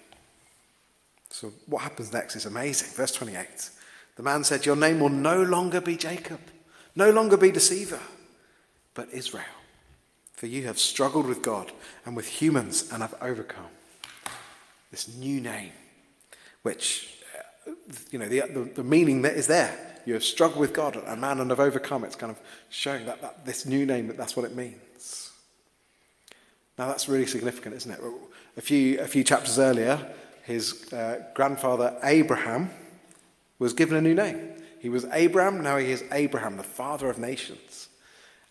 So, 1.29 1.53
what 1.67 1.83
happens 1.83 2.11
next 2.11 2.35
is 2.35 2.47
amazing. 2.47 2.89
Verse 2.95 3.11
28 3.11 3.69
The 4.15 4.23
man 4.23 4.43
said, 4.43 4.65
Your 4.65 4.75
name 4.75 5.01
will 5.01 5.09
no 5.09 5.43
longer 5.43 5.79
be 5.79 5.95
Jacob, 5.95 6.39
no 6.95 7.11
longer 7.11 7.37
be 7.37 7.51
deceiver, 7.51 7.99
but 8.95 9.07
Israel. 9.13 9.43
For 10.33 10.47
you 10.47 10.65
have 10.65 10.79
struggled 10.79 11.27
with 11.27 11.43
God 11.43 11.71
and 12.05 12.15
with 12.15 12.27
humans 12.27 12.89
and 12.91 13.03
have 13.03 13.13
overcome. 13.21 13.69
This 14.89 15.15
new 15.15 15.39
name, 15.39 15.73
which, 16.63 17.15
you 18.11 18.19
know, 18.19 18.27
the, 18.27 18.41
the, 18.41 18.69
the 18.75 18.83
meaning 18.83 19.21
that 19.23 19.35
is 19.35 19.47
there. 19.47 19.77
You 20.05 20.13
have 20.13 20.23
struggled 20.23 20.59
with 20.59 20.73
God 20.73 20.95
and 20.95 21.21
man 21.21 21.39
and 21.39 21.49
have 21.49 21.59
overcome. 21.59 22.03
It's 22.03 22.15
kind 22.15 22.31
of 22.31 22.39
showing 22.69 23.05
that, 23.05 23.21
that 23.21 23.45
this 23.45 23.65
new 23.65 23.85
name, 23.85 24.07
that 24.07 24.17
that's 24.17 24.35
what 24.35 24.45
it 24.45 24.55
means. 24.55 25.31
Now, 26.77 26.87
that's 26.87 27.07
really 27.07 27.25
significant, 27.25 27.75
isn't 27.75 27.91
it? 27.91 27.99
A 28.57 28.61
few, 28.61 28.99
a 28.99 29.07
few 29.07 29.23
chapters 29.23 29.57
earlier, 29.57 30.13
his 30.43 30.91
uh, 30.93 31.23
grandfather 31.33 31.97
Abraham 32.03 32.69
was 33.57 33.73
given 33.73 33.97
a 33.97 34.01
new 34.01 34.13
name. 34.13 34.51
He 34.79 34.89
was 34.89 35.05
Abram, 35.11 35.63
now 35.63 35.77
he 35.77 35.91
is 35.91 36.03
Abraham, 36.11 36.57
the 36.57 36.63
father 36.63 37.09
of 37.09 37.17
nations. 37.17 37.89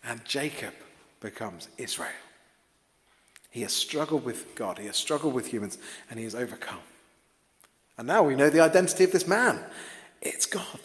And 0.03 0.23
Jacob 0.25 0.73
becomes 1.21 1.69
Israel. 1.77 2.09
He 3.49 3.61
has 3.61 3.71
struggled 3.71 4.25
with 4.25 4.53
God, 4.55 4.77
he 4.79 4.87
has 4.87 4.97
struggled 4.97 5.33
with 5.33 5.47
humans, 5.47 5.77
and 6.09 6.19
he 6.19 6.25
has 6.25 6.35
overcome. 6.35 6.79
And 7.97 8.07
now 8.07 8.23
we 8.23 8.35
know 8.35 8.49
the 8.49 8.61
identity 8.61 9.03
of 9.03 9.11
this 9.11 9.27
man 9.27 9.63
it's 10.21 10.45
God. 10.45 10.79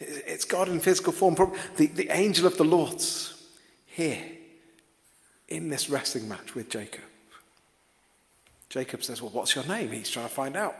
It's 0.00 0.44
God 0.44 0.68
in 0.68 0.80
physical 0.80 1.12
form, 1.12 1.34
the, 1.76 1.86
the 1.86 2.08
angel 2.10 2.46
of 2.46 2.56
the 2.56 2.64
Lord's 2.64 3.34
here 3.86 4.22
in 5.48 5.70
this 5.70 5.90
wrestling 5.90 6.28
match 6.28 6.54
with 6.54 6.68
Jacob. 6.68 7.02
Jacob 8.68 9.02
says, 9.02 9.22
Well, 9.22 9.30
what's 9.32 9.54
your 9.54 9.64
name? 9.64 9.90
He's 9.90 10.10
trying 10.10 10.28
to 10.28 10.34
find 10.34 10.56
out. 10.56 10.76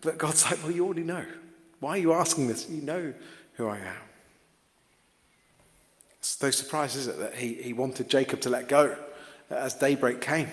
But 0.00 0.18
God's 0.18 0.44
like, 0.50 0.62
Well, 0.62 0.72
you 0.72 0.84
already 0.84 1.04
know. 1.04 1.24
Why 1.80 1.90
are 1.90 1.98
you 1.98 2.12
asking 2.12 2.48
this? 2.48 2.68
You 2.68 2.82
know 2.82 3.12
who 3.54 3.68
I 3.68 3.78
am. 3.78 3.96
It's 6.18 6.42
no 6.42 6.50
surprise, 6.50 6.96
is 6.96 7.06
it, 7.06 7.18
that 7.18 7.34
he, 7.34 7.54
he 7.54 7.72
wanted 7.72 8.08
Jacob 8.08 8.40
to 8.42 8.50
let 8.50 8.68
go 8.68 8.96
as 9.50 9.74
daybreak 9.74 10.20
came. 10.20 10.48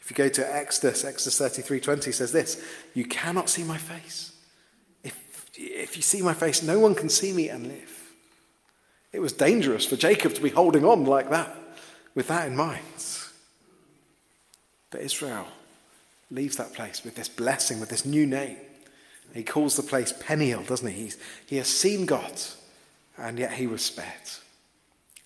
If 0.00 0.10
you 0.10 0.16
go 0.16 0.28
to 0.28 0.54
Exodus, 0.56 1.04
Exodus 1.04 1.38
33:20 1.38 2.12
says 2.12 2.32
this, 2.32 2.62
You 2.94 3.04
cannot 3.04 3.48
see 3.48 3.62
my 3.62 3.76
face. 3.76 4.32
If, 5.04 5.50
if 5.56 5.96
you 5.96 6.02
see 6.02 6.22
my 6.22 6.34
face, 6.34 6.62
no 6.62 6.78
one 6.78 6.94
can 6.94 7.08
see 7.08 7.32
me 7.32 7.48
and 7.48 7.66
live. 7.66 8.00
It 9.12 9.20
was 9.20 9.32
dangerous 9.32 9.86
for 9.86 9.96
Jacob 9.96 10.34
to 10.34 10.40
be 10.40 10.50
holding 10.50 10.84
on 10.84 11.04
like 11.04 11.30
that, 11.30 11.56
with 12.14 12.28
that 12.28 12.46
in 12.46 12.56
mind. 12.56 12.82
But 14.90 15.02
Israel 15.02 15.46
leaves 16.30 16.56
that 16.56 16.74
place 16.74 17.04
with 17.04 17.16
this 17.16 17.28
blessing, 17.28 17.80
with 17.80 17.88
this 17.88 18.04
new 18.04 18.26
name. 18.26 18.56
He 19.34 19.44
calls 19.44 19.76
the 19.76 19.82
place 19.82 20.12
Peniel, 20.12 20.62
doesn't 20.62 20.88
he? 20.88 21.04
He's, 21.04 21.18
he 21.46 21.56
has 21.56 21.68
seen 21.68 22.06
God, 22.06 22.40
and 23.16 23.38
yet 23.38 23.52
he 23.52 23.66
was 23.66 23.82
spared. 23.82 24.08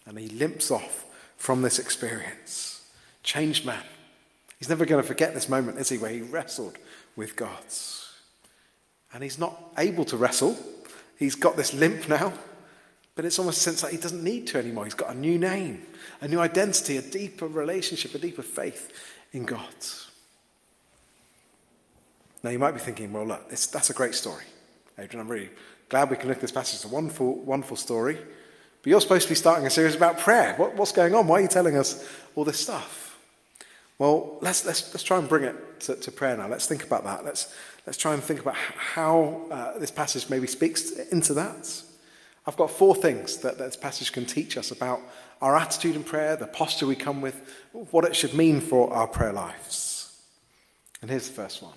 And 0.06 0.18
he 0.18 0.28
limps 0.28 0.70
off 0.70 1.06
from 1.38 1.62
this 1.62 1.78
experience. 1.78 2.82
Changed 3.22 3.64
man. 3.64 3.82
He's 4.58 4.68
never 4.68 4.86
going 4.86 5.02
to 5.02 5.06
forget 5.06 5.34
this 5.34 5.48
moment, 5.48 5.78
is 5.78 5.88
he, 5.88 5.98
where 5.98 6.10
he 6.10 6.22
wrestled 6.22 6.78
with 7.16 7.36
God. 7.36 7.64
And 9.12 9.22
he's 9.22 9.38
not 9.38 9.58
able 9.78 10.04
to 10.06 10.16
wrestle. 10.16 10.56
He's 11.18 11.34
got 11.34 11.56
this 11.56 11.74
limp 11.74 12.08
now, 12.08 12.32
but 13.14 13.24
it's 13.24 13.38
almost 13.38 13.58
a 13.58 13.60
sense 13.60 13.82
that 13.82 13.92
he 13.92 13.98
doesn't 13.98 14.24
need 14.24 14.46
to 14.48 14.58
anymore. 14.58 14.84
He's 14.84 14.94
got 14.94 15.14
a 15.14 15.18
new 15.18 15.38
name, 15.38 15.82
a 16.20 16.28
new 16.28 16.40
identity, 16.40 16.96
a 16.96 17.02
deeper 17.02 17.46
relationship, 17.46 18.14
a 18.14 18.18
deeper 18.18 18.42
faith 18.42 18.92
in 19.32 19.44
God. 19.44 19.68
Now, 22.42 22.50
you 22.50 22.58
might 22.58 22.72
be 22.72 22.80
thinking, 22.80 23.12
well, 23.12 23.26
look, 23.26 23.48
that's 23.48 23.90
a 23.90 23.94
great 23.94 24.14
story. 24.14 24.44
Adrian, 24.98 25.20
I'm 25.20 25.28
really 25.28 25.50
glad 25.88 26.10
we 26.10 26.16
can 26.16 26.28
look 26.28 26.38
at 26.38 26.42
this 26.42 26.52
passage. 26.52 26.76
It's 26.76 26.84
a 26.84 26.88
wonderful, 26.88 27.36
wonderful 27.36 27.76
story. 27.76 28.16
But 28.82 28.90
you're 28.90 29.00
supposed 29.00 29.24
to 29.24 29.30
be 29.30 29.34
starting 29.34 29.66
a 29.66 29.70
series 29.70 29.94
about 29.94 30.18
prayer. 30.18 30.54
What, 30.56 30.74
what's 30.74 30.92
going 30.92 31.14
on? 31.14 31.26
Why 31.26 31.38
are 31.38 31.42
you 31.42 31.48
telling 31.48 31.76
us 31.76 32.06
all 32.34 32.44
this 32.44 32.60
stuff? 32.60 33.03
Well, 33.98 34.38
let's, 34.40 34.64
let's, 34.64 34.92
let's 34.92 35.02
try 35.02 35.18
and 35.18 35.28
bring 35.28 35.44
it 35.44 35.80
to, 35.80 35.96
to 35.96 36.10
prayer 36.10 36.36
now. 36.36 36.48
Let's 36.48 36.66
think 36.66 36.84
about 36.84 37.04
that. 37.04 37.24
Let's, 37.24 37.54
let's 37.86 37.96
try 37.96 38.12
and 38.12 38.22
think 38.22 38.40
about 38.40 38.56
how 38.56 39.42
uh, 39.50 39.78
this 39.78 39.90
passage 39.90 40.28
maybe 40.28 40.46
speaks 40.46 40.90
into 40.90 41.34
that. 41.34 41.82
I've 42.46 42.56
got 42.56 42.70
four 42.70 42.94
things 42.94 43.38
that, 43.38 43.58
that 43.58 43.64
this 43.64 43.76
passage 43.76 44.12
can 44.12 44.26
teach 44.26 44.56
us 44.56 44.70
about 44.70 45.00
our 45.40 45.56
attitude 45.56 45.96
in 45.96 46.04
prayer, 46.04 46.36
the 46.36 46.46
posture 46.46 46.86
we 46.86 46.96
come 46.96 47.20
with, 47.20 47.40
what 47.72 48.04
it 48.04 48.16
should 48.16 48.34
mean 48.34 48.60
for 48.60 48.92
our 48.92 49.06
prayer 49.06 49.32
lives. 49.32 50.20
And 51.00 51.10
here's 51.10 51.28
the 51.28 51.34
first 51.34 51.62
one 51.62 51.74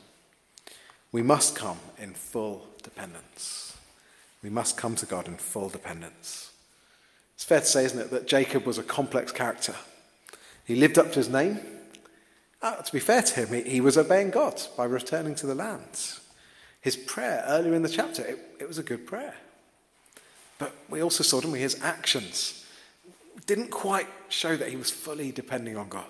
we 1.12 1.21
must 1.21 1.55
come 1.55 1.79
in 1.97 2.13
full 2.13 2.67
dependence. 2.83 3.75
We 4.43 4.50
must 4.50 4.77
come 4.77 4.95
to 4.95 5.05
God 5.05 5.27
in 5.27 5.36
full 5.36 5.69
dependence. 5.69 6.51
It's 7.36 7.43
fair 7.43 7.59
to 7.59 7.65
say, 7.65 7.86
isn't 7.86 8.00
it, 8.00 8.12
that 8.12 8.27
Jacob 8.27 8.65
was 8.65 8.77
a 8.77 8.83
complex 8.83 9.31
character. 9.31 9.75
He 10.65 10.75
lived 10.75 10.97
up 10.97 11.07
to 11.12 11.15
his 11.15 11.29
name. 11.29 11.59
Uh, 12.62 12.76
to 12.82 12.92
be 12.92 13.00
fair 13.00 13.22
to 13.22 13.46
him, 13.46 13.64
he, 13.64 13.70
he, 13.70 13.82
was 13.82 13.98
obeying 13.98 14.32
God 14.32 14.62
by 14.76 14.86
returning 14.86 15.36
to 15.36 15.46
the 15.46 15.54
land. 15.54 16.18
His 16.82 16.98
prayer 16.98 17.44
earlier 17.48 17.74
in 17.74 17.84
the 17.84 17.90
chapter, 17.90 18.24
it, 18.24 18.40
it 18.60 18.68
was 18.68 18.80
a 18.80 18.84
good 18.84 19.06
prayer. 19.06 19.36
But 20.58 20.74
we 20.90 21.02
also 21.02 21.24
saw, 21.24 21.40
didn't 21.40 21.54
we, 21.54 21.60
his 21.60 21.82
actions 21.84 22.66
didn't 23.46 23.70
quite 23.70 24.08
show 24.30 24.58
that 24.58 24.70
he 24.70 24.76
was 24.76 24.90
fully 24.90 25.32
depending 25.32 25.78
on 25.78 25.88
God. 25.88 26.06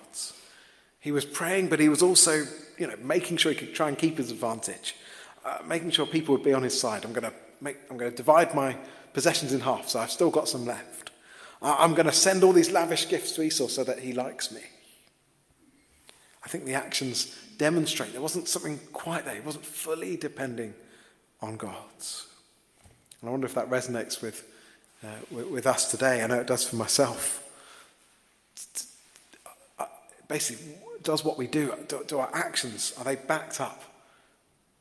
He 1.00 1.12
was 1.12 1.24
praying, 1.24 1.68
but 1.68 1.80
he 1.80 1.88
was 1.88 2.02
also, 2.02 2.44
you 2.78 2.86
know, 2.86 2.96
making 3.02 3.36
sure 3.36 3.52
he 3.52 3.58
could 3.58 3.74
try 3.74 3.88
and 3.88 3.96
keep 3.96 4.16
his 4.16 4.30
advantage, 4.30 4.96
uh, 5.44 5.58
making 5.66 5.90
sure 5.90 6.06
people 6.06 6.34
would 6.34 6.44
be 6.44 6.52
on 6.52 6.62
his 6.62 6.78
side. 6.78 7.04
I'm 7.04 7.12
going 7.12 7.30
to 7.30 7.32
make, 7.60 7.76
I'm 7.90 7.96
going 7.96 8.10
to 8.10 8.16
divide 8.16 8.54
my 8.54 8.76
possessions 9.12 9.52
in 9.52 9.60
half, 9.60 9.88
so 9.88 10.00
I've 10.00 10.10
still 10.10 10.30
got 10.30 10.48
some 10.48 10.64
left. 10.64 11.10
I'm 11.60 11.94
going 11.94 12.06
to 12.06 12.12
send 12.12 12.44
all 12.44 12.52
these 12.52 12.70
lavish 12.70 13.08
gifts 13.08 13.32
to 13.32 13.42
Esau 13.42 13.66
so 13.66 13.84
that 13.84 13.98
he 13.98 14.12
likes 14.12 14.52
me. 14.52 14.60
I 16.44 16.48
think 16.48 16.64
the 16.64 16.74
actions 16.74 17.36
demonstrate 17.58 18.12
there 18.12 18.22
wasn't 18.22 18.48
something 18.48 18.78
quite 18.92 19.24
there. 19.24 19.34
He 19.34 19.40
wasn't 19.40 19.64
fully 19.64 20.16
depending 20.16 20.74
on 21.42 21.56
God. 21.56 21.74
And 23.20 23.28
I 23.28 23.30
wonder 23.30 23.46
if 23.46 23.54
that 23.54 23.68
resonates 23.68 24.22
with, 24.22 24.46
uh, 25.04 25.08
with, 25.30 25.66
us 25.66 25.90
today. 25.90 26.22
I 26.22 26.26
know 26.26 26.40
it 26.40 26.46
does 26.46 26.66
for 26.66 26.76
myself. 26.76 27.44
Uh, 29.78 29.86
basically, 30.28 30.74
does 31.02 31.24
what 31.24 31.36
we 31.36 31.46
do, 31.46 31.74
do, 31.88 32.04
do 32.06 32.18
our 32.18 32.30
actions, 32.32 32.94
are 32.96 33.04
they 33.04 33.16
backed 33.16 33.60
up 33.60 33.82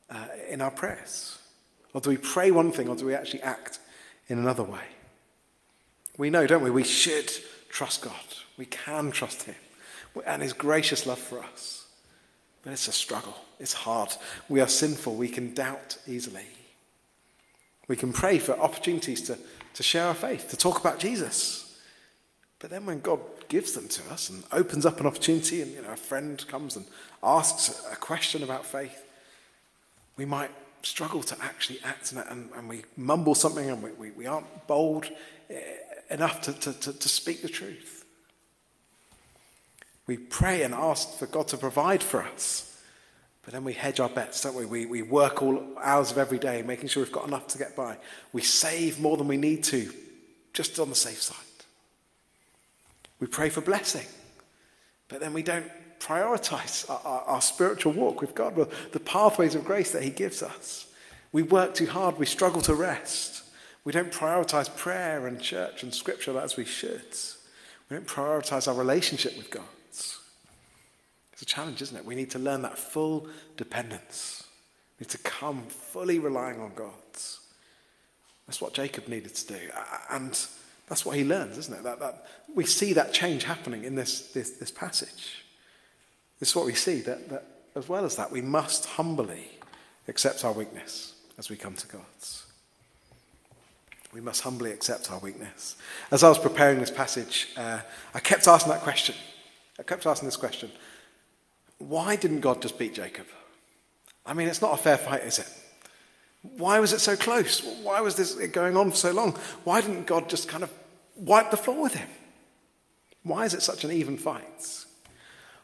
uh, 0.10 0.28
in 0.50 0.62
our 0.62 0.72
prayers? 0.72 1.40
Or 1.94 2.02
do 2.02 2.12
we 2.12 2.18
pray 2.18 2.52
one 2.52 2.72
thing 2.72 2.90
or 2.90 2.96
do 2.96 3.06
we 3.06 3.16
actually 3.16 3.42
act 3.42 3.80
in 4.28 4.38
another 4.38 4.64
way? 4.64 4.84
We 6.18 6.30
know, 6.30 6.46
don't 6.46 6.64
we? 6.64 6.70
We 6.70 6.84
should 6.84 7.32
trust 7.70 8.02
God. 8.02 8.14
We 8.58 8.66
can 8.66 9.12
trust 9.12 9.44
Him 9.44 9.56
and 10.26 10.42
His 10.42 10.54
gracious 10.54 11.06
love 11.06 11.20
for 11.20 11.44
us. 11.44 11.86
But 12.64 12.74
it's 12.74 12.88
a 12.88 12.94
struggle. 12.94 13.36
It's 13.60 13.74
hard. 13.74 14.10
We 14.50 14.62
are 14.62 14.68
sinful. 14.68 15.16
We 15.16 15.30
can 15.30 15.54
doubt 15.54 15.98
easily. 16.08 16.46
We 17.88 17.96
can 17.96 18.12
pray 18.12 18.40
for 18.40 18.60
opportunities 18.60 19.22
to, 19.24 19.38
to 19.74 19.84
share 19.84 20.08
our 20.08 20.14
faith, 20.14 20.50
to 20.50 20.58
talk 20.58 20.80
about 20.80 21.00
Jesus. 21.00 21.80
But 22.60 22.70
then 22.70 22.86
when 22.86 23.00
God 23.00 23.20
gives 23.48 23.74
them 23.74 23.88
to 23.88 24.12
us 24.12 24.30
and 24.30 24.44
opens 24.52 24.86
up 24.86 25.00
an 25.00 25.06
opportunity, 25.06 25.62
and 25.62 25.72
you 25.72 25.82
know, 25.82 25.94
a 25.94 25.98
friend 25.98 26.46
comes 26.48 26.76
and 26.76 26.86
asks 27.24 27.86
a 27.92 27.96
question 27.96 28.44
about 28.44 28.66
faith, 28.66 29.06
we 30.18 30.26
might 30.26 30.52
struggle 30.82 31.22
to 31.24 31.38
actually 31.42 31.80
act 31.84 32.12
it, 32.12 32.26
and, 32.30 32.50
and 32.56 32.68
we 32.68 32.84
mumble 32.96 33.36
something, 33.36 33.70
and 33.70 33.82
we, 33.82 33.92
we, 33.92 34.12
we 34.12 34.26
aren't 34.26 34.68
bold 34.68 35.06
eh, 35.50 35.62
enough 36.10 36.42
to, 36.42 36.54
to, 36.54 36.74
to, 36.74 36.94
to 36.94 37.10
speak 37.10 37.42
the 37.42 37.50
truth. 37.50 37.97
We 40.08 40.18
pray 40.18 40.64
and 40.64 40.74
ask 40.74 41.18
for 41.18 41.28
God 41.28 41.50
to 41.50 41.58
provide 41.58 42.02
for 42.02 42.24
us, 42.24 42.82
But 43.44 43.54
then 43.54 43.64
we 43.64 43.74
hedge 43.74 44.00
our 44.00 44.10
bets, 44.10 44.42
don't 44.42 44.56
we? 44.56 44.66
we? 44.66 44.86
We 44.86 45.02
work 45.02 45.42
all 45.42 45.64
hours 45.82 46.12
of 46.12 46.18
every 46.18 46.40
day, 46.40 46.62
making 46.64 46.90
sure 46.90 47.04
we've 47.04 47.12
got 47.12 47.28
enough 47.28 47.48
to 47.48 47.58
get 47.58 47.76
by. 47.76 47.98
We 48.34 48.42
save 48.42 49.00
more 49.00 49.16
than 49.16 49.28
we 49.28 49.38
need 49.38 49.64
to, 49.66 49.90
just 50.54 50.80
on 50.80 50.90
the 50.90 50.96
safe 50.96 51.22
side. 51.22 51.38
We 53.20 53.28
pray 53.28 53.50
for 53.50 53.62
blessing, 53.62 54.06
but 55.08 55.20
then 55.20 55.34
we 55.34 55.44
don't 55.44 55.70
prioritize 56.00 56.90
our, 56.90 57.02
our, 57.04 57.22
our 57.22 57.42
spiritual 57.42 57.94
walk 57.94 58.22
with 58.22 58.36
God, 58.36 58.56
the 58.92 59.00
pathways 59.00 59.56
of 59.56 59.66
grace 59.66 59.92
that 59.92 60.04
He 60.04 60.10
gives 60.10 60.44
us. 60.44 60.88
We 61.32 61.42
work 61.44 61.74
too 61.74 61.88
hard, 61.88 62.18
we 62.18 62.26
struggle 62.26 62.62
to 62.64 62.76
rest. 62.76 63.44
We 63.84 63.94
don't 63.94 64.12
prioritize 64.12 64.76
prayer 64.76 65.28
and 65.28 65.40
church 65.40 65.84
and 65.84 65.94
scripture 65.94 66.38
as 66.38 66.58
we 66.58 66.66
should. 66.66 67.02
We 67.90 67.96
don't 67.96 68.08
prioritize 68.08 68.68
our 68.68 68.74
relationship 68.74 69.38
with 69.38 69.50
God. 69.50 69.64
It's 71.38 71.44
a 71.44 71.46
challenge, 71.46 71.84
isn't 71.84 71.96
it? 71.96 72.04
We 72.04 72.16
need 72.16 72.32
to 72.32 72.40
learn 72.40 72.64
that 72.64 72.80
full 72.80 73.28
dependence. 73.58 74.44
We 75.00 75.04
need 75.04 75.12
to 75.12 75.20
come 75.20 75.62
fully 75.68 76.18
relying 76.18 76.60
on 76.60 76.72
God. 76.76 76.94
That's 78.48 78.60
what 78.60 78.74
Jacob 78.74 79.08
needed 79.08 79.36
to 79.36 79.54
do. 79.54 79.60
And 80.10 80.32
that's 80.88 81.06
what 81.06 81.16
he 81.16 81.24
learns, 81.24 81.60
isn't 81.60 81.78
it? 81.78 81.84
That, 81.84 82.00
that, 82.00 82.26
we 82.56 82.66
see 82.66 82.94
that 82.94 83.14
change 83.14 83.44
happening 83.44 83.84
in 83.84 83.94
this, 83.94 84.32
this, 84.32 84.52
this 84.52 84.72
passage. 84.72 85.44
This 86.40 86.50
is 86.50 86.56
what 86.56 86.66
we 86.66 86.74
see, 86.74 87.02
that, 87.02 87.30
that 87.30 87.46
as 87.76 87.88
well 87.88 88.04
as 88.04 88.16
that, 88.16 88.32
we 88.32 88.42
must 88.42 88.86
humbly 88.86 89.52
accept 90.08 90.44
our 90.44 90.54
weakness 90.54 91.14
as 91.38 91.52
we 91.52 91.56
come 91.56 91.76
to 91.76 91.88
God's. 91.88 92.48
We 94.12 94.22
must 94.22 94.42
humbly 94.42 94.72
accept 94.72 95.12
our 95.12 95.20
weakness. 95.20 95.76
As 96.10 96.24
I 96.24 96.30
was 96.30 96.40
preparing 96.40 96.80
this 96.80 96.90
passage, 96.90 97.50
uh, 97.58 97.82
I 98.16 98.20
kept 98.22 98.48
asking 98.48 98.72
that 98.72 98.82
question. 98.82 99.14
I 99.78 99.84
kept 99.84 100.08
asking 100.08 100.30
this 100.30 100.38
question 100.38 100.72
Why 101.80 102.16
didn't 102.16 102.42
God 102.42 102.62
just 102.62 102.80
beat 102.80 102.94
Jacob? 102.94 103.28
I 104.26 104.34
mean, 104.34 104.48
it's 104.48 104.62
not 104.62 104.74
a 104.74 104.78
fair 104.78 104.98
fight, 104.98 105.24
is 105.24 105.40
it? 105.40 105.48
Why 106.58 106.80
was 106.80 106.94
it 106.94 107.00
so 107.00 107.16
close? 107.16 107.62
Why 107.84 108.02
was 108.02 108.16
this 108.16 108.34
going 108.48 108.78
on 108.78 108.92
for 108.92 108.98
so 108.98 109.12
long? 109.12 109.34
Why 109.64 109.82
didn't 109.82 110.06
God 110.06 110.30
just 110.30 110.48
kind 110.48 110.64
of 110.64 110.72
wipe 111.16 111.52
the 111.52 111.58
floor 111.58 111.82
with 111.82 111.96
him? 111.96 112.08
Why 113.24 113.46
is 113.46 113.54
it 113.54 113.62
such 113.62 113.84
an 113.84 113.92
even 113.92 114.18
fight? 114.18 114.86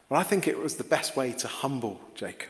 Well, 0.10 0.20
I 0.20 0.24
think 0.24 0.48
it 0.48 0.60
was 0.60 0.76
the 0.76 0.84
best 0.84 1.16
way 1.16 1.32
to 1.34 1.48
humble 1.48 2.00
Jacob. 2.16 2.50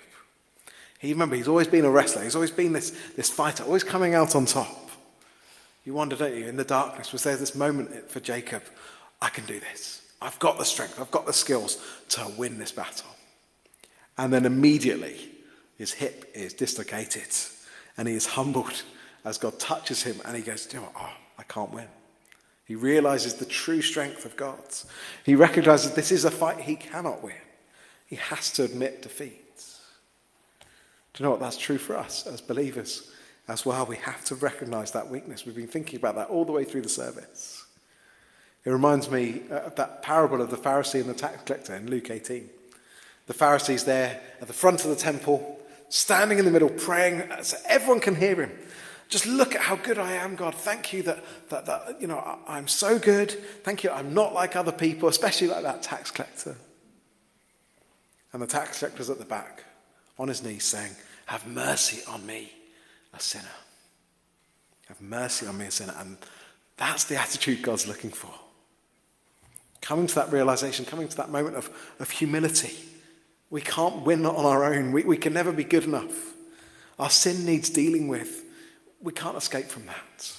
He, 0.99 1.11
remember, 1.11 1.35
he's 1.35 1.47
always 1.47 1.67
been 1.67 1.85
a 1.85 1.89
wrestler. 1.89 2.23
He's 2.23 2.35
always 2.35 2.51
been 2.51 2.73
this, 2.73 2.91
this 3.15 3.29
fighter, 3.29 3.63
always 3.63 3.83
coming 3.83 4.15
out 4.15 4.35
on 4.35 4.45
top. 4.45 4.89
You 5.85 5.93
wonder, 5.93 6.15
don't 6.15 6.35
you, 6.35 6.45
in 6.45 6.55
the 6.55 6.63
darkness, 6.63 7.11
was 7.11 7.23
there 7.23 7.35
this 7.35 7.55
moment 7.55 8.09
for 8.09 8.19
Jacob? 8.21 8.63
I 9.21 9.29
can 9.29 9.45
do 9.45 9.59
this. 9.59 10.01
I've 10.21 10.39
got 10.39 10.57
the 10.57 10.65
strength, 10.65 10.99
I've 10.99 11.11
got 11.11 11.25
the 11.25 11.33
skills 11.33 11.77
to 12.09 12.31
win 12.37 12.57
this 12.57 12.71
battle. 12.71 13.09
And 14.17 14.31
then 14.31 14.45
immediately, 14.45 15.31
his 15.77 15.93
hip 15.93 16.31
is 16.33 16.53
dislocated 16.53 17.27
and 17.97 18.07
he 18.07 18.13
is 18.13 18.25
humbled 18.25 18.83
as 19.25 19.37
God 19.37 19.59
touches 19.59 20.03
him 20.03 20.17
and 20.25 20.35
he 20.35 20.43
goes, 20.43 20.67
you 20.71 20.79
know 20.79 20.89
Oh, 20.95 21.13
I 21.37 21.43
can't 21.43 21.71
win. 21.71 21.87
He 22.65 22.75
realizes 22.75 23.35
the 23.35 23.45
true 23.45 23.81
strength 23.81 24.25
of 24.25 24.35
God. 24.35 24.59
He 25.25 25.35
recognizes 25.35 25.91
this 25.91 26.11
is 26.11 26.25
a 26.25 26.31
fight 26.31 26.59
he 26.59 26.75
cannot 26.75 27.23
win. 27.23 27.35
He 28.05 28.15
has 28.15 28.51
to 28.53 28.63
admit 28.63 29.01
defeat. 29.01 29.39
Do 31.13 31.21
you 31.21 31.25
know 31.25 31.31
what? 31.31 31.39
That's 31.39 31.57
true 31.57 31.77
for 31.77 31.97
us 31.97 32.25
as 32.25 32.41
believers 32.41 33.11
as 33.47 33.65
well. 33.65 33.85
We 33.85 33.97
have 33.97 34.23
to 34.25 34.35
recognize 34.35 34.91
that 34.91 35.09
weakness. 35.09 35.45
We've 35.45 35.55
been 35.55 35.67
thinking 35.67 35.97
about 35.97 36.15
that 36.15 36.29
all 36.29 36.45
the 36.45 36.51
way 36.51 36.63
through 36.63 36.81
the 36.81 36.89
service. 36.89 37.65
It 38.65 38.71
reminds 38.71 39.11
me 39.11 39.41
uh, 39.51 39.55
of 39.55 39.75
that 39.75 40.01
parable 40.01 40.41
of 40.41 40.49
the 40.49 40.57
Pharisee 40.57 41.01
and 41.01 41.09
the 41.09 41.13
tax 41.13 41.43
collector 41.43 41.75
in 41.75 41.89
Luke 41.89 42.09
18. 42.09 42.49
The 43.25 43.33
Pharisee's 43.33 43.85
there 43.85 44.19
at 44.41 44.47
the 44.47 44.53
front 44.53 44.83
of 44.83 44.89
the 44.89 44.95
temple, 44.95 45.59
standing 45.89 46.39
in 46.39 46.45
the 46.45 46.51
middle, 46.51 46.69
praying 46.69 47.23
so 47.41 47.57
everyone 47.65 47.99
can 47.99 48.15
hear 48.15 48.35
him. 48.41 48.51
Just 49.09 49.25
look 49.27 49.53
at 49.53 49.61
how 49.61 49.75
good 49.75 49.99
I 49.99 50.13
am, 50.13 50.35
God. 50.35 50.55
Thank 50.55 50.91
you 50.91 51.03
that, 51.03 51.23
that, 51.49 51.65
that 51.67 52.01
you 52.01 52.07
know, 52.07 52.39
I'm 52.47 52.67
so 52.67 52.97
good. 52.97 53.31
Thank 53.63 53.83
you, 53.83 53.91
I'm 53.91 54.13
not 54.13 54.33
like 54.33 54.55
other 54.55 54.71
people, 54.71 55.07
especially 55.07 55.47
like 55.47 55.63
that 55.63 55.83
tax 55.83 56.09
collector. 56.09 56.55
And 58.33 58.41
the 58.41 58.47
tax 58.47 58.79
collector's 58.79 59.09
at 59.09 59.19
the 59.19 59.25
back, 59.25 59.63
on 60.17 60.27
his 60.27 60.43
knees, 60.43 60.63
saying, 60.63 60.93
Have 61.27 61.45
mercy 61.45 62.01
on 62.07 62.25
me, 62.25 62.51
a 63.13 63.19
sinner. 63.19 63.45
Have 64.87 64.99
mercy 64.99 65.45
on 65.45 65.57
me, 65.57 65.67
a 65.67 65.71
sinner. 65.71 65.93
And 65.99 66.17
that's 66.77 67.03
the 67.03 67.17
attitude 67.17 67.61
God's 67.61 67.87
looking 67.87 68.09
for. 68.09 68.33
Coming 69.81 70.07
to 70.07 70.15
that 70.15 70.31
realization, 70.31 70.85
coming 70.85 71.07
to 71.07 71.17
that 71.17 71.29
moment 71.29 71.55
of, 71.55 71.69
of 71.99 72.09
humility. 72.09 72.73
We 73.53 73.61
can't 73.61 74.01
win 74.01 74.25
on 74.25 74.47
our 74.47 74.63
own. 74.63 74.91
We, 74.91 75.03
we 75.03 75.15
can 75.15 75.31
never 75.31 75.51
be 75.51 75.63
good 75.63 75.83
enough. 75.83 76.33
Our 76.97 77.11
sin 77.11 77.45
needs 77.45 77.69
dealing 77.69 78.07
with. 78.07 78.43
We 78.99 79.13
can't 79.13 79.37
escape 79.37 79.67
from 79.67 79.85
that. 79.85 80.33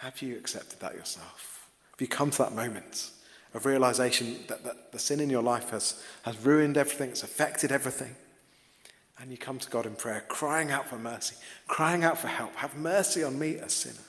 Have 0.00 0.20
you 0.20 0.36
accepted 0.36 0.80
that 0.80 0.94
yourself? 0.94 1.70
Have 1.90 2.02
you 2.02 2.06
come 2.06 2.30
to 2.32 2.38
that 2.42 2.54
moment 2.54 3.12
of 3.54 3.64
realization 3.64 4.40
that, 4.48 4.62
that 4.64 4.92
the 4.92 4.98
sin 4.98 5.20
in 5.20 5.30
your 5.30 5.42
life 5.42 5.70
has, 5.70 6.02
has 6.24 6.36
ruined 6.44 6.76
everything, 6.76 7.08
it's 7.08 7.22
affected 7.22 7.72
everything? 7.72 8.14
And 9.18 9.30
you 9.30 9.38
come 9.38 9.58
to 9.58 9.70
God 9.70 9.86
in 9.86 9.94
prayer, 9.94 10.26
crying 10.28 10.70
out 10.70 10.86
for 10.86 10.98
mercy, 10.98 11.36
crying 11.66 12.04
out 12.04 12.18
for 12.18 12.28
help. 12.28 12.54
Have 12.56 12.76
mercy 12.76 13.24
on 13.24 13.38
me, 13.38 13.54
a 13.54 13.70
sinner. 13.70 14.04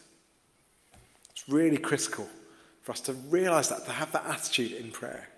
It's 1.30 1.48
really 1.48 1.78
critical 1.78 2.28
for 2.82 2.92
us 2.92 3.00
to 3.00 3.14
realize 3.14 3.70
that, 3.70 3.86
to 3.86 3.94
have 3.94 4.12
that 4.12 4.26
attitude 4.26 4.74
in 4.74 4.92
prayer. 4.92 5.30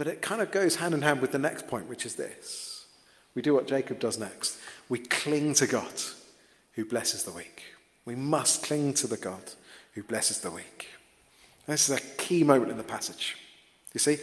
But 0.00 0.08
it 0.08 0.22
kind 0.22 0.40
of 0.40 0.50
goes 0.50 0.76
hand 0.76 0.94
in 0.94 1.02
hand 1.02 1.20
with 1.20 1.30
the 1.30 1.38
next 1.38 1.68
point, 1.68 1.86
which 1.86 2.06
is 2.06 2.14
this. 2.14 2.86
We 3.34 3.42
do 3.42 3.52
what 3.52 3.66
Jacob 3.66 3.98
does 3.98 4.18
next. 4.18 4.56
We 4.88 4.98
cling 4.98 5.52
to 5.56 5.66
God 5.66 5.92
who 6.72 6.86
blesses 6.86 7.24
the 7.24 7.32
weak. 7.32 7.64
We 8.06 8.14
must 8.14 8.62
cling 8.62 8.94
to 8.94 9.06
the 9.06 9.18
God 9.18 9.42
who 9.92 10.02
blesses 10.02 10.40
the 10.40 10.50
weak. 10.50 10.88
this 11.66 11.90
is 11.90 11.98
a 11.98 12.00
key 12.16 12.44
moment 12.44 12.70
in 12.70 12.78
the 12.78 12.82
passage. 12.82 13.36
You 13.92 14.00
see, 14.00 14.16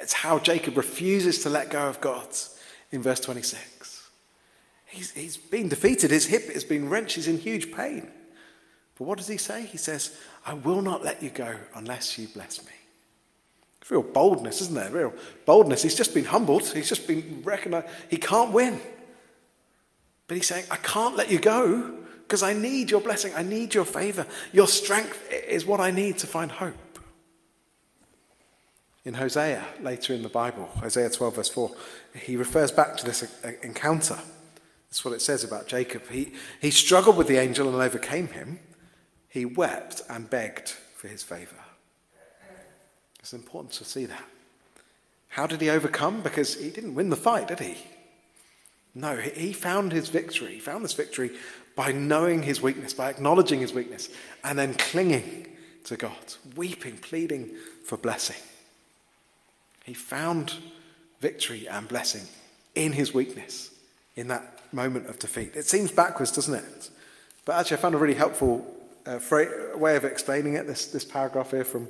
it's 0.00 0.14
how 0.14 0.38
Jacob 0.38 0.78
refuses 0.78 1.42
to 1.42 1.50
let 1.50 1.68
go 1.68 1.86
of 1.86 2.00
God 2.00 2.28
in 2.90 3.02
verse 3.02 3.20
26. 3.20 4.08
He's, 4.86 5.10
he's 5.10 5.36
been 5.36 5.68
defeated, 5.68 6.12
his 6.12 6.24
hip 6.24 6.50
has 6.50 6.64
been 6.64 6.88
wrenched, 6.88 7.16
he's 7.16 7.28
in 7.28 7.36
huge 7.36 7.74
pain. 7.74 8.10
But 8.96 9.04
what 9.04 9.18
does 9.18 9.28
he 9.28 9.36
say? 9.36 9.66
He 9.66 9.76
says, 9.76 10.16
I 10.46 10.54
will 10.54 10.80
not 10.80 11.04
let 11.04 11.22
you 11.22 11.28
go 11.28 11.56
unless 11.74 12.18
you 12.18 12.26
bless 12.28 12.64
me. 12.64 12.72
Real 13.88 14.02
boldness, 14.02 14.60
isn't 14.60 14.74
there? 14.74 14.90
Real 14.90 15.12
boldness. 15.46 15.82
He's 15.82 15.96
just 15.96 16.14
been 16.14 16.24
humbled, 16.24 16.68
he's 16.68 16.88
just 16.88 17.06
been 17.06 17.42
recognized. 17.44 17.88
He 18.08 18.16
can't 18.16 18.52
win. 18.52 18.80
But 20.28 20.36
he's 20.36 20.46
saying, 20.46 20.64
I 20.70 20.76
can't 20.76 21.16
let 21.16 21.30
you 21.30 21.40
go 21.40 21.98
because 22.22 22.44
I 22.44 22.52
need 22.52 22.88
your 22.88 23.00
blessing. 23.00 23.32
I 23.34 23.42
need 23.42 23.74
your 23.74 23.84
favor. 23.84 24.24
Your 24.52 24.68
strength 24.68 25.20
is 25.32 25.66
what 25.66 25.80
I 25.80 25.90
need 25.90 26.18
to 26.18 26.28
find 26.28 26.52
hope. 26.52 26.74
In 29.04 29.14
Hosea, 29.14 29.64
later 29.80 30.14
in 30.14 30.22
the 30.22 30.28
Bible, 30.28 30.66
Hosea 30.66 31.10
12, 31.10 31.34
verse 31.34 31.48
4, 31.48 31.72
he 32.14 32.36
refers 32.36 32.70
back 32.70 32.96
to 32.98 33.04
this 33.04 33.24
encounter. 33.62 34.18
That's 34.88 35.04
what 35.04 35.14
it 35.14 35.22
says 35.22 35.42
about 35.42 35.66
Jacob. 35.66 36.08
He, 36.08 36.34
he 36.60 36.70
struggled 36.70 37.16
with 37.16 37.26
the 37.26 37.38
angel 37.38 37.66
and 37.68 37.82
overcame 37.82 38.28
him. 38.28 38.60
He 39.28 39.44
wept 39.44 40.02
and 40.08 40.28
begged 40.30 40.68
for 40.68 41.08
his 41.08 41.22
favor. 41.24 41.56
It's 43.20 43.32
important 43.32 43.72
to 43.74 43.84
see 43.84 44.06
that. 44.06 44.24
How 45.28 45.46
did 45.46 45.60
he 45.60 45.70
overcome? 45.70 46.22
Because 46.22 46.56
he 46.56 46.70
didn't 46.70 46.94
win 46.94 47.08
the 47.08 47.16
fight, 47.16 47.48
did 47.48 47.60
he? 47.60 47.76
No, 48.94 49.16
he 49.16 49.52
found 49.52 49.92
his 49.92 50.08
victory. 50.08 50.54
He 50.54 50.60
found 50.60 50.84
this 50.84 50.94
victory 50.94 51.30
by 51.76 51.92
knowing 51.92 52.42
his 52.42 52.60
weakness, 52.60 52.92
by 52.92 53.10
acknowledging 53.10 53.60
his 53.60 53.72
weakness, 53.72 54.08
and 54.42 54.58
then 54.58 54.74
clinging 54.74 55.46
to 55.84 55.96
God, 55.96 56.34
weeping, 56.56 56.96
pleading 56.98 57.50
for 57.84 57.96
blessing. 57.96 58.36
He 59.84 59.94
found 59.94 60.54
victory 61.20 61.68
and 61.68 61.86
blessing 61.86 62.26
in 62.74 62.92
his 62.92 63.14
weakness, 63.14 63.70
in 64.16 64.28
that 64.28 64.58
moment 64.72 65.08
of 65.08 65.18
defeat. 65.18 65.54
It 65.54 65.66
seems 65.66 65.92
backwards, 65.92 66.32
doesn't 66.32 66.54
it? 66.54 66.90
But 67.44 67.60
actually, 67.60 67.78
I 67.78 67.80
found 67.80 67.94
a 67.94 67.98
really 67.98 68.14
helpful 68.14 68.66
uh, 69.06 69.18
way 69.76 69.96
of 69.96 70.04
explaining 70.04 70.54
it, 70.54 70.66
this, 70.66 70.86
this 70.86 71.04
paragraph 71.04 71.52
here 71.52 71.64
from 71.64 71.88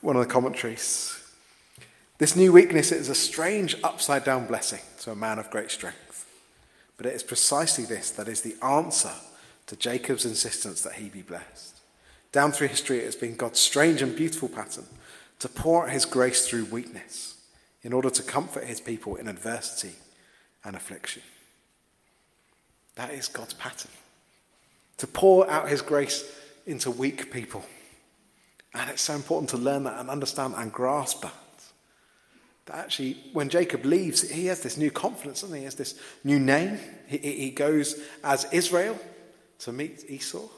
one 0.00 0.16
of 0.16 0.26
the 0.26 0.32
commentaries. 0.32 1.14
This 2.18 2.36
new 2.36 2.52
weakness 2.52 2.92
is 2.92 3.08
a 3.08 3.14
strange 3.14 3.76
upside 3.82 4.24
down 4.24 4.46
blessing 4.46 4.80
to 5.00 5.12
a 5.12 5.16
man 5.16 5.38
of 5.38 5.50
great 5.50 5.70
strength. 5.70 6.26
But 6.96 7.06
it 7.06 7.14
is 7.14 7.22
precisely 7.22 7.84
this 7.84 8.10
that 8.12 8.28
is 8.28 8.40
the 8.40 8.56
answer 8.64 9.12
to 9.66 9.76
Jacob's 9.76 10.24
insistence 10.24 10.82
that 10.82 10.94
he 10.94 11.08
be 11.08 11.22
blessed. 11.22 11.76
Down 12.32 12.52
through 12.52 12.68
history, 12.68 12.98
it 12.98 13.04
has 13.04 13.16
been 13.16 13.36
God's 13.36 13.60
strange 13.60 14.02
and 14.02 14.14
beautiful 14.14 14.48
pattern 14.48 14.86
to 15.38 15.48
pour 15.48 15.84
out 15.84 15.90
his 15.90 16.04
grace 16.04 16.46
through 16.46 16.64
weakness 16.66 17.36
in 17.82 17.92
order 17.92 18.10
to 18.10 18.22
comfort 18.22 18.64
his 18.64 18.80
people 18.80 19.16
in 19.16 19.28
adversity 19.28 19.94
and 20.64 20.74
affliction. 20.74 21.22
That 22.96 23.10
is 23.10 23.28
God's 23.28 23.54
pattern. 23.54 23.92
To 24.98 25.06
pour 25.06 25.48
out 25.48 25.68
his 25.68 25.80
grace 25.80 26.24
into 26.66 26.90
weak 26.90 27.32
people. 27.32 27.64
And 28.78 28.90
it's 28.90 29.02
so 29.02 29.14
important 29.14 29.50
to 29.50 29.56
learn 29.56 29.84
that 29.84 29.98
and 29.98 30.08
understand 30.08 30.54
and 30.56 30.72
grasp 30.72 31.22
that. 31.22 31.32
that 32.66 32.76
actually, 32.76 33.16
when 33.32 33.48
Jacob 33.48 33.84
leaves, 33.84 34.30
he 34.30 34.46
has 34.46 34.62
this 34.62 34.76
new 34.76 34.90
confidence, 34.90 35.42
and 35.42 35.52
he? 35.52 35.58
he 35.58 35.64
has 35.64 35.74
this 35.74 35.98
new 36.22 36.38
name. 36.38 36.78
He, 37.08 37.18
he 37.18 37.50
goes 37.50 38.00
as 38.22 38.46
Israel 38.52 38.96
to 39.60 39.72
meet 39.72 40.04
Esau. 40.08 40.48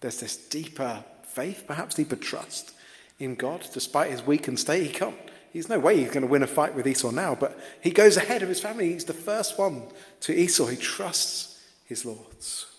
There's 0.00 0.20
this 0.20 0.36
deeper 0.36 1.04
faith, 1.22 1.64
perhaps 1.66 1.94
deeper 1.94 2.16
trust 2.16 2.72
in 3.18 3.34
God, 3.34 3.66
despite 3.74 4.10
his 4.10 4.22
weakened 4.22 4.58
state. 4.58 4.86
He 4.86 4.92
can't, 4.92 5.14
he's 5.52 5.68
no 5.68 5.78
way 5.78 5.98
he's 5.98 6.08
going 6.08 6.22
to 6.22 6.28
win 6.28 6.42
a 6.42 6.46
fight 6.46 6.74
with 6.74 6.86
Esau 6.86 7.10
now, 7.10 7.34
but 7.34 7.60
he 7.82 7.90
goes 7.90 8.16
ahead 8.16 8.42
of 8.42 8.48
his 8.48 8.60
family. 8.60 8.92
He's 8.92 9.04
the 9.04 9.12
first 9.12 9.58
one 9.58 9.82
to 10.20 10.34
Esau. 10.34 10.66
He 10.66 10.76
trusts 10.76 11.62
his 11.84 12.06
lords. 12.06 12.77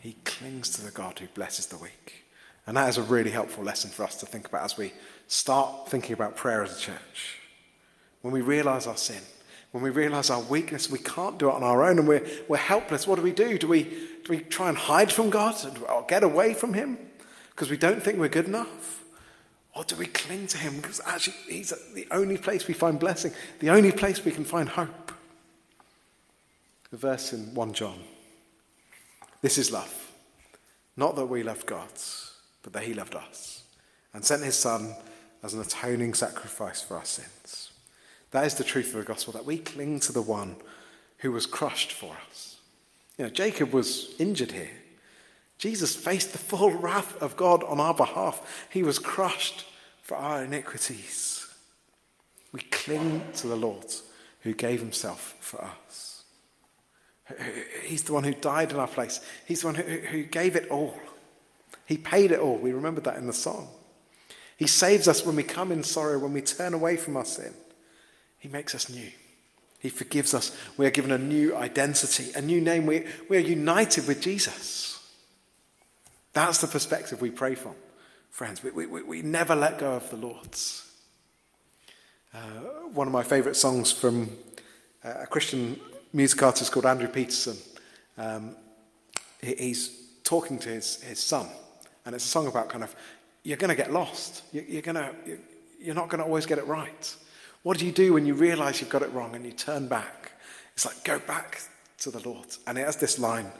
He 0.00 0.16
clings 0.24 0.70
to 0.70 0.82
the 0.82 0.90
God 0.90 1.18
who 1.18 1.26
blesses 1.28 1.66
the 1.66 1.76
weak. 1.76 2.24
And 2.66 2.76
that 2.76 2.88
is 2.88 2.98
a 2.98 3.02
really 3.02 3.30
helpful 3.30 3.62
lesson 3.62 3.90
for 3.90 4.02
us 4.02 4.16
to 4.16 4.26
think 4.26 4.48
about 4.48 4.64
as 4.64 4.76
we 4.76 4.92
start 5.28 5.88
thinking 5.88 6.14
about 6.14 6.36
prayer 6.36 6.62
as 6.62 6.76
a 6.76 6.80
church. 6.80 7.38
When 8.22 8.32
we 8.32 8.40
realize 8.40 8.86
our 8.86 8.96
sin, 8.96 9.22
when 9.72 9.84
we 9.84 9.90
realize 9.90 10.30
our 10.30 10.40
weakness, 10.40 10.90
we 10.90 10.98
can't 10.98 11.38
do 11.38 11.48
it 11.48 11.54
on 11.54 11.62
our 11.62 11.84
own 11.84 11.98
and 11.98 12.08
we're, 12.08 12.26
we're 12.48 12.56
helpless. 12.56 13.06
What 13.06 13.16
do 13.16 13.22
we 13.22 13.32
do? 13.32 13.58
Do 13.58 13.68
we, 13.68 13.84
do 13.84 14.30
we 14.30 14.40
try 14.40 14.68
and 14.68 14.76
hide 14.76 15.12
from 15.12 15.30
God 15.30 15.54
or 15.88 16.04
get 16.08 16.22
away 16.22 16.54
from 16.54 16.74
Him 16.74 16.98
because 17.50 17.70
we 17.70 17.76
don't 17.76 18.02
think 18.02 18.18
we're 18.18 18.28
good 18.28 18.46
enough? 18.46 19.04
Or 19.74 19.84
do 19.84 19.96
we 19.96 20.06
cling 20.06 20.46
to 20.48 20.58
Him 20.58 20.76
because 20.76 21.00
actually 21.06 21.36
He's 21.48 21.72
the 21.94 22.06
only 22.10 22.36
place 22.36 22.66
we 22.66 22.74
find 22.74 22.98
blessing, 22.98 23.32
the 23.60 23.70
only 23.70 23.92
place 23.92 24.24
we 24.24 24.32
can 24.32 24.44
find 24.44 24.68
hope? 24.68 25.12
The 26.90 26.96
verse 26.96 27.32
in 27.32 27.54
1 27.54 27.72
John 27.74 27.98
this 29.42 29.58
is 29.58 29.72
love. 29.72 30.12
Not 30.96 31.16
that 31.16 31.26
we 31.26 31.42
loved 31.42 31.66
God, 31.66 31.88
but 32.62 32.72
that 32.72 32.82
He 32.82 32.94
loved 32.94 33.14
us 33.14 33.62
and 34.12 34.24
sent 34.24 34.42
His 34.42 34.56
Son 34.56 34.94
as 35.42 35.54
an 35.54 35.60
atoning 35.60 36.14
sacrifice 36.14 36.82
for 36.82 36.96
our 36.96 37.04
sins. 37.04 37.72
That 38.32 38.44
is 38.44 38.54
the 38.54 38.64
truth 38.64 38.88
of 38.88 39.00
the 39.00 39.04
gospel, 39.04 39.32
that 39.32 39.44
we 39.44 39.58
cling 39.58 40.00
to 40.00 40.12
the 40.12 40.22
one 40.22 40.56
who 41.18 41.32
was 41.32 41.46
crushed 41.46 41.92
for 41.92 42.16
us. 42.28 42.56
You 43.18 43.24
know, 43.24 43.30
Jacob 43.30 43.72
was 43.72 44.14
injured 44.18 44.52
here. 44.52 44.70
Jesus 45.58 45.94
faced 45.94 46.32
the 46.32 46.38
full 46.38 46.70
wrath 46.70 47.20
of 47.20 47.36
God 47.36 47.62
on 47.64 47.80
our 47.80 47.92
behalf. 47.92 48.66
He 48.70 48.82
was 48.82 48.98
crushed 48.98 49.66
for 50.00 50.16
our 50.16 50.44
iniquities. 50.44 51.46
We 52.52 52.60
cling 52.62 53.22
to 53.36 53.46
the 53.46 53.56
Lord 53.56 53.86
who 54.40 54.54
gave 54.54 54.80
himself 54.80 55.36
for 55.40 55.62
us. 55.62 56.09
He's 57.84 58.04
the 58.04 58.12
one 58.12 58.24
who 58.24 58.34
died 58.34 58.72
in 58.72 58.78
our 58.78 58.88
place. 58.88 59.20
He's 59.46 59.60
the 59.60 59.68
one 59.68 59.74
who, 59.76 60.24
gave 60.24 60.56
it 60.56 60.68
all. 60.70 60.98
He 61.86 61.96
paid 61.96 62.30
it 62.30 62.38
all. 62.38 62.56
We 62.56 62.72
remember 62.72 63.00
that 63.02 63.16
in 63.16 63.26
the 63.26 63.32
song. 63.32 63.68
He 64.56 64.66
saves 64.66 65.08
us 65.08 65.24
when 65.24 65.36
we 65.36 65.42
come 65.42 65.72
in 65.72 65.82
sorrow, 65.82 66.18
when 66.18 66.32
we 66.32 66.42
turn 66.42 66.74
away 66.74 66.96
from 66.96 67.16
our 67.16 67.24
sin. 67.24 67.54
He 68.38 68.48
makes 68.48 68.74
us 68.74 68.88
new. 68.88 69.10
He 69.80 69.88
forgives 69.88 70.34
us. 70.34 70.54
We 70.76 70.86
are 70.86 70.90
given 70.90 71.10
a 71.10 71.18
new 71.18 71.56
identity, 71.56 72.32
a 72.34 72.42
new 72.42 72.60
name. 72.60 72.86
We, 72.86 73.06
we 73.28 73.38
are 73.38 73.40
united 73.40 74.06
with 74.06 74.20
Jesus. 74.20 74.90
That's 76.32 76.58
the 76.58 76.66
perspective 76.66 77.20
we 77.20 77.30
pray 77.30 77.54
from, 77.54 77.74
friends. 78.30 78.62
We, 78.62 78.86
we, 78.86 79.02
we 79.02 79.22
never 79.22 79.56
let 79.56 79.78
go 79.78 79.94
of 79.94 80.08
the 80.10 80.16
Lord's. 80.16 80.86
Uh, 82.32 82.38
one 82.92 83.06
of 83.06 83.12
my 83.12 83.22
favourite 83.22 83.56
songs 83.56 83.90
from 83.90 84.30
uh, 85.04 85.14
a 85.22 85.26
Christian 85.26 85.80
music 86.12 86.42
artist 86.42 86.72
called 86.72 86.86
Andrew 86.86 87.08
Peterson. 87.08 87.56
Um, 88.18 88.56
he's 89.40 89.90
talking 90.24 90.58
to 90.58 90.68
his, 90.68 91.02
his 91.02 91.18
son, 91.18 91.46
and 92.04 92.14
it's 92.14 92.24
a 92.24 92.28
song 92.28 92.46
about 92.46 92.68
kind 92.68 92.84
of, 92.84 92.94
you're 93.42 93.56
going 93.56 93.70
to 93.70 93.76
get 93.76 93.92
lost. 93.92 94.42
You, 94.52 94.64
you're, 94.68 94.82
gonna, 94.82 95.12
you're 95.80 95.94
not 95.94 96.08
going 96.08 96.20
to 96.20 96.24
always 96.24 96.46
get 96.46 96.58
it 96.58 96.66
right. 96.66 97.16
What 97.62 97.78
do 97.78 97.86
you 97.86 97.92
do 97.92 98.14
when 98.14 98.26
you 98.26 98.34
realize 98.34 98.80
you've 98.80 98.90
got 98.90 99.02
it 99.02 99.12
wrong 99.12 99.34
and 99.34 99.44
you 99.44 99.52
turn 99.52 99.86
back? 99.86 100.32
It's 100.74 100.86
like, 100.86 101.04
go 101.04 101.18
back 101.18 101.60
to 101.98 102.10
the 102.10 102.26
Lord. 102.26 102.46
And 102.66 102.78
it 102.78 102.86
has 102.86 102.96
this 102.96 103.18
line 103.18 103.50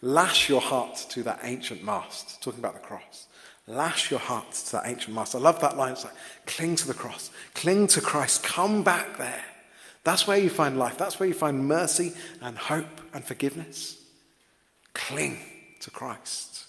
lash 0.00 0.48
your 0.48 0.60
heart 0.60 0.96
to 1.10 1.22
that 1.24 1.40
ancient 1.42 1.82
mast, 1.82 2.40
talking 2.40 2.60
about 2.60 2.74
the 2.74 2.80
cross. 2.80 3.26
Lash 3.66 4.10
your 4.10 4.20
heart 4.20 4.52
to 4.52 4.72
that 4.72 4.86
ancient 4.86 5.14
mast. 5.14 5.34
I 5.34 5.38
love 5.38 5.60
that 5.60 5.76
line. 5.76 5.92
It's 5.92 6.04
like, 6.04 6.14
cling 6.46 6.76
to 6.76 6.86
the 6.86 6.94
cross, 6.94 7.30
cling 7.54 7.88
to 7.88 8.00
Christ, 8.00 8.42
come 8.42 8.82
back 8.82 9.18
there. 9.18 9.44
That's 10.08 10.26
where 10.26 10.38
you 10.38 10.48
find 10.48 10.78
life. 10.78 10.96
That's 10.96 11.20
where 11.20 11.28
you 11.28 11.34
find 11.34 11.68
mercy 11.68 12.14
and 12.40 12.56
hope 12.56 13.02
and 13.12 13.22
forgiveness. 13.22 14.02
Cling 14.94 15.36
to 15.80 15.90
Christ. 15.90 16.64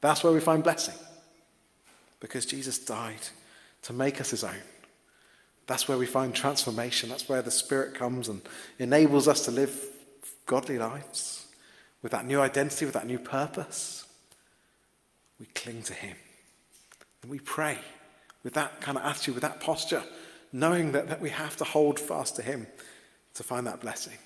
That's 0.00 0.24
where 0.24 0.32
we 0.32 0.40
find 0.40 0.64
blessing. 0.64 0.94
Because 2.20 2.46
Jesus 2.46 2.78
died 2.78 3.20
to 3.82 3.92
make 3.92 4.18
us 4.18 4.30
his 4.30 4.44
own. 4.44 4.62
That's 5.66 5.88
where 5.88 5.98
we 5.98 6.06
find 6.06 6.34
transformation. 6.34 7.10
That's 7.10 7.28
where 7.28 7.42
the 7.42 7.50
Spirit 7.50 7.94
comes 7.94 8.30
and 8.30 8.40
enables 8.78 9.28
us 9.28 9.44
to 9.44 9.50
live 9.50 9.78
godly 10.46 10.78
lives 10.78 11.46
with 12.00 12.12
that 12.12 12.24
new 12.24 12.40
identity, 12.40 12.86
with 12.86 12.94
that 12.94 13.06
new 13.06 13.18
purpose. 13.18 14.06
We 15.38 15.44
cling 15.54 15.82
to 15.82 15.92
Him. 15.92 16.16
And 17.20 17.30
we 17.30 17.40
pray 17.40 17.76
with 18.42 18.54
that 18.54 18.80
kind 18.80 18.96
of 18.96 19.04
attitude, 19.04 19.34
with 19.34 19.42
that 19.42 19.60
posture 19.60 20.02
knowing 20.54 20.92
that, 20.92 21.08
that 21.08 21.20
we 21.20 21.30
have 21.30 21.56
to 21.56 21.64
hold 21.64 21.98
fast 21.98 22.36
to 22.36 22.42
Him 22.42 22.66
to 23.34 23.42
find 23.42 23.66
that 23.66 23.80
blessing. 23.80 24.16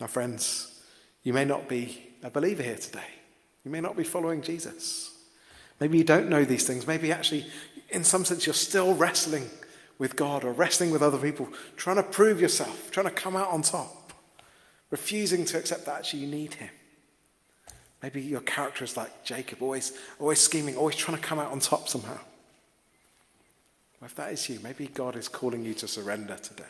Now, 0.00 0.06
friends, 0.06 0.80
you 1.24 1.32
may 1.32 1.44
not 1.44 1.68
be 1.68 2.10
a 2.22 2.30
believer 2.30 2.62
here 2.62 2.76
today. 2.76 3.10
You 3.64 3.72
may 3.72 3.80
not 3.80 3.96
be 3.96 4.04
following 4.04 4.40
Jesus. 4.40 5.10
Maybe 5.80 5.98
you 5.98 6.04
don't 6.04 6.28
know 6.28 6.44
these 6.44 6.64
things. 6.64 6.86
Maybe 6.86 7.10
actually, 7.10 7.44
in 7.90 8.04
some 8.04 8.24
sense, 8.24 8.46
you're 8.46 8.54
still 8.54 8.94
wrestling 8.94 9.50
with 9.98 10.14
God 10.14 10.44
or 10.44 10.52
wrestling 10.52 10.92
with 10.92 11.02
other 11.02 11.18
people, 11.18 11.48
trying 11.76 11.96
to 11.96 12.04
prove 12.04 12.40
yourself, 12.40 12.92
trying 12.92 13.06
to 13.06 13.12
come 13.12 13.34
out 13.34 13.48
on 13.48 13.62
top, 13.62 14.12
refusing 14.90 15.44
to 15.46 15.58
accept 15.58 15.86
that 15.86 15.98
actually 15.98 16.20
you 16.20 16.28
need 16.28 16.54
Him. 16.54 16.70
Maybe 18.00 18.22
your 18.22 18.40
character 18.40 18.84
is 18.84 18.96
like 18.96 19.24
Jacob, 19.24 19.60
always, 19.60 19.98
always 20.20 20.38
scheming, 20.38 20.76
always 20.76 20.96
trying 20.96 21.16
to 21.16 21.22
come 21.22 21.40
out 21.40 21.50
on 21.50 21.58
top 21.58 21.88
somehow. 21.88 22.18
Well, 24.02 24.08
if 24.08 24.16
that 24.16 24.32
is 24.32 24.48
you, 24.48 24.58
maybe 24.64 24.88
God 24.88 25.14
is 25.14 25.28
calling 25.28 25.64
you 25.64 25.74
to 25.74 25.86
surrender 25.86 26.34
today, 26.34 26.64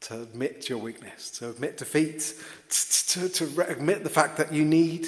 to 0.00 0.22
admit 0.22 0.66
your 0.66 0.78
weakness, 0.78 1.30
to 1.32 1.50
admit 1.50 1.76
defeat, 1.76 2.32
to, 2.70 3.28
to, 3.28 3.28
to 3.28 3.66
admit 3.68 4.02
the 4.02 4.08
fact 4.08 4.38
that 4.38 4.50
you 4.50 4.64
need 4.64 5.06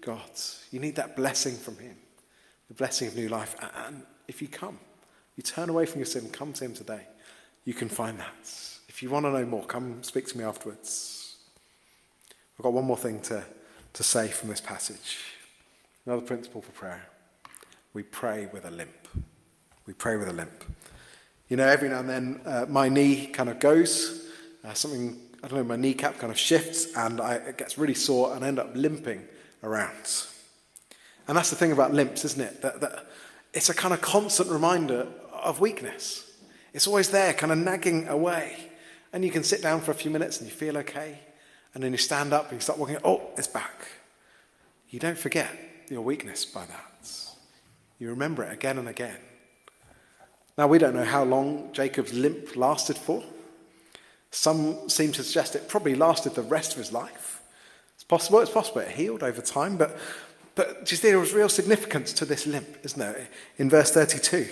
God. 0.00 0.30
You 0.70 0.80
need 0.80 0.96
that 0.96 1.14
blessing 1.14 1.56
from 1.56 1.76
Him, 1.76 1.94
the 2.68 2.74
blessing 2.74 3.06
of 3.06 3.16
new 3.16 3.28
life. 3.28 3.54
And 3.86 4.00
if 4.28 4.40
you 4.40 4.48
come, 4.48 4.78
you 5.36 5.42
turn 5.42 5.68
away 5.68 5.84
from 5.84 5.98
your 5.98 6.06
sin, 6.06 6.30
come 6.30 6.54
to 6.54 6.64
Him 6.64 6.72
today, 6.72 7.02
you 7.66 7.74
can 7.74 7.90
find 7.90 8.18
that. 8.18 8.78
If 8.88 9.02
you 9.02 9.10
want 9.10 9.26
to 9.26 9.32
know 9.32 9.44
more, 9.44 9.66
come 9.66 10.02
speak 10.02 10.26
to 10.28 10.38
me 10.38 10.44
afterwards. 10.44 11.36
I've 12.58 12.62
got 12.62 12.72
one 12.72 12.86
more 12.86 12.96
thing 12.96 13.20
to, 13.24 13.44
to 13.92 14.02
say 14.02 14.28
from 14.28 14.48
this 14.48 14.62
passage. 14.62 15.18
Another 16.06 16.22
principle 16.22 16.62
for 16.62 16.72
prayer. 16.72 17.02
We 17.92 18.04
pray 18.04 18.48
with 18.50 18.64
a 18.64 18.70
limp. 18.70 19.06
We 19.86 19.92
pray 19.92 20.16
with 20.16 20.28
a 20.28 20.32
limp. 20.32 20.64
You 21.48 21.56
know, 21.56 21.66
every 21.66 21.88
now 21.88 22.00
and 22.00 22.08
then 22.08 22.40
uh, 22.46 22.66
my 22.68 22.88
knee 22.88 23.26
kind 23.26 23.48
of 23.48 23.58
goes, 23.58 24.28
uh, 24.64 24.72
something, 24.72 25.18
I 25.42 25.48
don't 25.48 25.58
know, 25.58 25.64
my 25.64 25.76
kneecap 25.76 26.18
kind 26.18 26.32
of 26.32 26.38
shifts 26.38 26.94
and 26.96 27.20
I, 27.20 27.34
it 27.34 27.58
gets 27.58 27.76
really 27.76 27.94
sore 27.94 28.34
and 28.34 28.44
I 28.44 28.48
end 28.48 28.58
up 28.58 28.70
limping 28.74 29.26
around. 29.62 30.26
And 31.26 31.36
that's 31.36 31.50
the 31.50 31.56
thing 31.56 31.72
about 31.72 31.92
limps, 31.92 32.24
isn't 32.24 32.40
it? 32.40 32.62
That, 32.62 32.80
that 32.80 33.06
it's 33.52 33.68
a 33.68 33.74
kind 33.74 33.92
of 33.92 34.00
constant 34.00 34.50
reminder 34.50 35.08
of 35.32 35.60
weakness. 35.60 36.30
It's 36.72 36.86
always 36.86 37.10
there, 37.10 37.32
kind 37.32 37.52
of 37.52 37.58
nagging 37.58 38.08
away. 38.08 38.56
And 39.12 39.24
you 39.24 39.30
can 39.30 39.42
sit 39.42 39.60
down 39.60 39.80
for 39.80 39.90
a 39.90 39.94
few 39.94 40.10
minutes 40.10 40.40
and 40.40 40.48
you 40.48 40.54
feel 40.54 40.78
okay. 40.78 41.18
And 41.74 41.82
then 41.82 41.92
you 41.92 41.98
stand 41.98 42.32
up 42.32 42.44
and 42.44 42.54
you 42.54 42.60
start 42.60 42.78
walking, 42.78 42.98
oh, 43.04 43.22
it's 43.36 43.48
back. 43.48 43.86
You 44.88 44.98
don't 44.98 45.18
forget 45.18 45.50
your 45.88 46.02
weakness 46.02 46.44
by 46.44 46.66
that. 46.66 47.10
You 47.98 48.10
remember 48.10 48.44
it 48.44 48.52
again 48.52 48.78
and 48.78 48.88
again. 48.88 49.18
Now, 50.60 50.66
we 50.66 50.76
don't 50.76 50.94
know 50.94 51.06
how 51.06 51.24
long 51.24 51.70
Jacob's 51.72 52.12
limp 52.12 52.54
lasted 52.54 52.98
for. 52.98 53.24
Some 54.30 54.90
seem 54.90 55.10
to 55.12 55.22
suggest 55.22 55.56
it 55.56 55.70
probably 55.70 55.94
lasted 55.94 56.34
the 56.34 56.42
rest 56.42 56.72
of 56.72 56.76
his 56.76 56.92
life. 56.92 57.40
It's 57.94 58.04
possible, 58.04 58.40
it's 58.40 58.50
possible 58.50 58.82
it 58.82 58.90
healed 58.90 59.22
over 59.22 59.40
time, 59.40 59.78
but, 59.78 59.96
but 60.56 60.84
do 60.84 60.90
you 60.90 60.98
see 60.98 61.08
there 61.08 61.18
was 61.18 61.32
real 61.32 61.48
significance 61.48 62.12
to 62.12 62.26
this 62.26 62.46
limp, 62.46 62.76
isn't 62.82 62.98
there? 62.98 63.26
In 63.56 63.70
verse 63.70 63.90
32, 63.90 64.50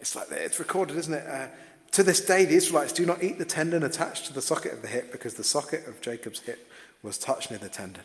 it's 0.00 0.16
like 0.16 0.28
it's 0.30 0.58
recorded, 0.58 0.96
isn't 0.96 1.12
it? 1.12 1.26
Uh, 1.26 1.48
to 1.90 2.02
this 2.02 2.24
day, 2.24 2.46
the 2.46 2.54
Israelites 2.54 2.94
do 2.94 3.04
not 3.04 3.22
eat 3.22 3.36
the 3.36 3.44
tendon 3.44 3.82
attached 3.82 4.24
to 4.28 4.32
the 4.32 4.40
socket 4.40 4.72
of 4.72 4.80
the 4.80 4.88
hip 4.88 5.12
because 5.12 5.34
the 5.34 5.44
socket 5.44 5.86
of 5.86 6.00
Jacob's 6.00 6.40
hip 6.40 6.72
was 7.02 7.18
touched 7.18 7.50
near 7.50 7.58
the 7.58 7.68
tendon. 7.68 8.04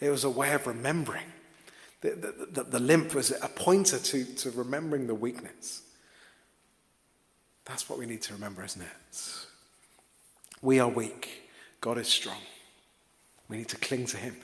It 0.00 0.08
was 0.08 0.24
a 0.24 0.30
way 0.30 0.54
of 0.54 0.66
remembering. 0.66 1.34
The, 2.00 2.12
the, 2.12 2.46
the, 2.50 2.62
the 2.62 2.80
limp 2.80 3.14
was 3.14 3.30
a 3.42 3.48
pointer 3.48 3.98
to, 3.98 4.24
to 4.24 4.50
remembering 4.52 5.06
the 5.06 5.14
weakness. 5.14 5.82
That's 7.66 7.90
what 7.90 7.98
we 7.98 8.06
need 8.06 8.22
to 8.22 8.32
remember, 8.32 8.64
isn't 8.64 8.80
it? 8.80 9.46
We 10.62 10.80
are 10.80 10.88
weak. 10.88 11.50
God 11.80 11.98
is 11.98 12.08
strong. 12.08 12.40
We 13.48 13.58
need 13.58 13.68
to 13.68 13.76
cling 13.76 14.06
to 14.06 14.16
him. 14.16 14.36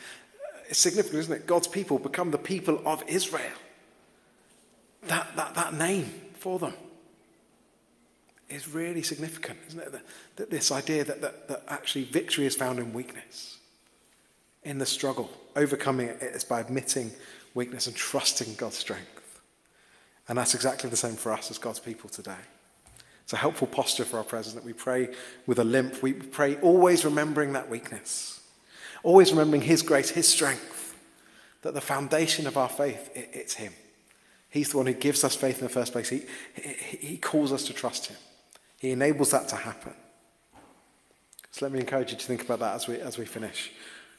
It's 0.69 0.79
significant, 0.79 1.21
isn't 1.21 1.35
it? 1.35 1.47
God's 1.47 1.69
people 1.69 1.99
become 1.99 2.31
the 2.31 2.39
people 2.39 2.83
of 2.85 3.03
Israel. 3.09 3.53
that, 5.07 5.35
that, 5.37 5.55
that 5.55 5.75
name 5.75 6.11
for 6.35 6.59
them 6.59 6.75
is 8.49 8.69
really 8.69 9.03
significant, 9.03 9.59
isn't 9.69 9.81
it? 9.81 9.93
That, 9.93 10.03
that 10.37 10.51
this 10.51 10.71
idea 10.71 11.05
that, 11.05 11.21
that, 11.21 11.49
that 11.49 11.63
actually 11.69 12.05
victory 12.05 12.47
is 12.47 12.55
found 12.55 12.79
in 12.79 12.93
weakness, 12.93 13.59
in 14.63 14.79
the 14.79 14.87
struggle. 14.87 15.31
Overcoming 15.57 16.09
it 16.09 16.23
is 16.23 16.45
by 16.45 16.61
admitting 16.61 17.13
weakness 17.55 17.87
and 17.87 17.97
trusting 17.97 18.55
God's 18.55 18.77
strength. 18.77 19.41
And 20.29 20.39
that's 20.39 20.55
exactly 20.55 20.91
the 20.91 20.97
same 20.97 21.15
for 21.15 21.33
us 21.33 21.51
as 21.51 21.59
God's 21.59 21.81
people 21.81 22.09
today. 22.09 22.37
It's 23.25 23.33
a 23.33 23.37
helpful 23.37 23.67
posture 23.67 24.05
for 24.05 24.19
our 24.19 24.25
president. 24.25 24.65
We 24.65 24.73
pray 24.73 25.09
with 25.47 25.59
a 25.59 25.65
limp. 25.65 26.03
We 26.03 26.13
pray 26.13 26.57
always 26.57 27.05
remembering 27.05 27.53
that 27.53 27.71
weakness, 27.71 28.41
always 29.03 29.31
remembering 29.31 29.63
his 29.63 29.83
grace, 29.83 30.11
his 30.11 30.29
strength, 30.29 30.97
that 31.63 31.75
the 31.75 31.81
foundation 31.81 32.47
of 32.47 32.57
our 32.57 32.69
faith, 32.69 33.11
it, 33.15 33.31
it's 33.33 33.55
him. 33.55 33.73
He's 34.51 34.71
the 34.71 34.77
one 34.77 34.87
who 34.87 34.93
gives 34.93 35.25
us 35.25 35.35
faith 35.35 35.59
in 35.59 35.65
the 35.65 35.73
first 35.73 35.93
place. 35.93 36.09
He, 36.09 36.23
he, 36.55 36.97
he 36.97 37.17
calls 37.17 37.53
us 37.53 37.65
to 37.67 37.73
trust 37.73 38.07
him. 38.09 38.19
He 38.79 38.91
enables 38.91 39.31
that 39.31 39.49
to 39.49 39.57
happen. 39.57 39.95
So 41.53 41.65
let 41.65 41.73
me 41.73 41.81
encourage 41.81 42.11
you 42.13 42.19
to 42.19 42.27
think 42.27 42.43
about 42.43 42.59
that 42.61 42.75
as 42.75 42.89
we, 42.89 42.99
as 42.99 43.17
we 43.17 43.25
finish. 43.25 43.73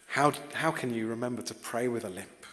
How, 0.07 0.31
how 0.53 0.71
can 0.71 0.93
you 0.93 1.07
remember 1.07 1.41
to 1.41 1.53
pray 1.53 1.87
with 1.87 2.05
a 2.05 2.09
limp? 2.09 2.45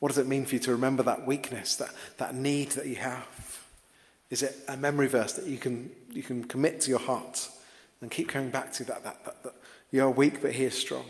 What 0.00 0.08
does 0.08 0.18
it 0.18 0.26
mean 0.26 0.44
for 0.46 0.54
you 0.54 0.60
to 0.60 0.72
remember 0.72 1.02
that 1.04 1.26
weakness, 1.26 1.76
that, 1.76 1.90
that 2.16 2.34
need 2.34 2.72
that 2.72 2.86
you 2.86 2.96
have? 2.96 3.26
Is 4.30 4.42
it 4.42 4.56
a 4.68 4.76
memory 4.76 5.06
verse 5.06 5.32
that 5.34 5.46
you 5.46 5.58
can, 5.58 5.90
you 6.10 6.22
can 6.22 6.44
commit 6.44 6.80
to 6.82 6.90
your 6.90 6.98
heart 6.98 7.48
and 8.00 8.10
keep 8.10 8.28
coming 8.28 8.50
back 8.50 8.72
to 8.74 8.84
that, 8.84 9.04
that, 9.04 9.24
that, 9.24 9.42
that 9.42 9.54
you're 9.90 10.10
weak 10.10 10.42
but 10.42 10.52
he 10.52 10.64
is 10.64 10.76
strong? 10.76 11.04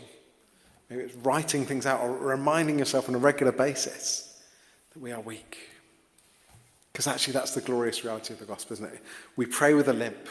Maybe 0.89 1.03
it's 1.03 1.15
writing 1.15 1.65
things 1.65 1.85
out 1.85 2.01
or 2.01 2.15
reminding 2.15 2.77
yourself 2.77 3.09
on 3.09 3.15
a 3.15 3.19
regular 3.19 3.51
basis 3.51 4.43
that 4.93 4.99
we 4.99 5.11
are 5.11 5.21
weak. 5.21 5.57
Because 6.91 7.07
actually, 7.07 7.33
that's 7.33 7.53
the 7.53 7.61
glorious 7.61 8.05
reality 8.05 8.33
of 8.33 8.39
the 8.39 8.45
gospel, 8.45 8.73
isn't 8.73 8.85
it? 8.85 9.01
We 9.35 9.45
pray 9.45 9.73
with 9.73 9.89
a 9.89 9.93
limp, 9.93 10.29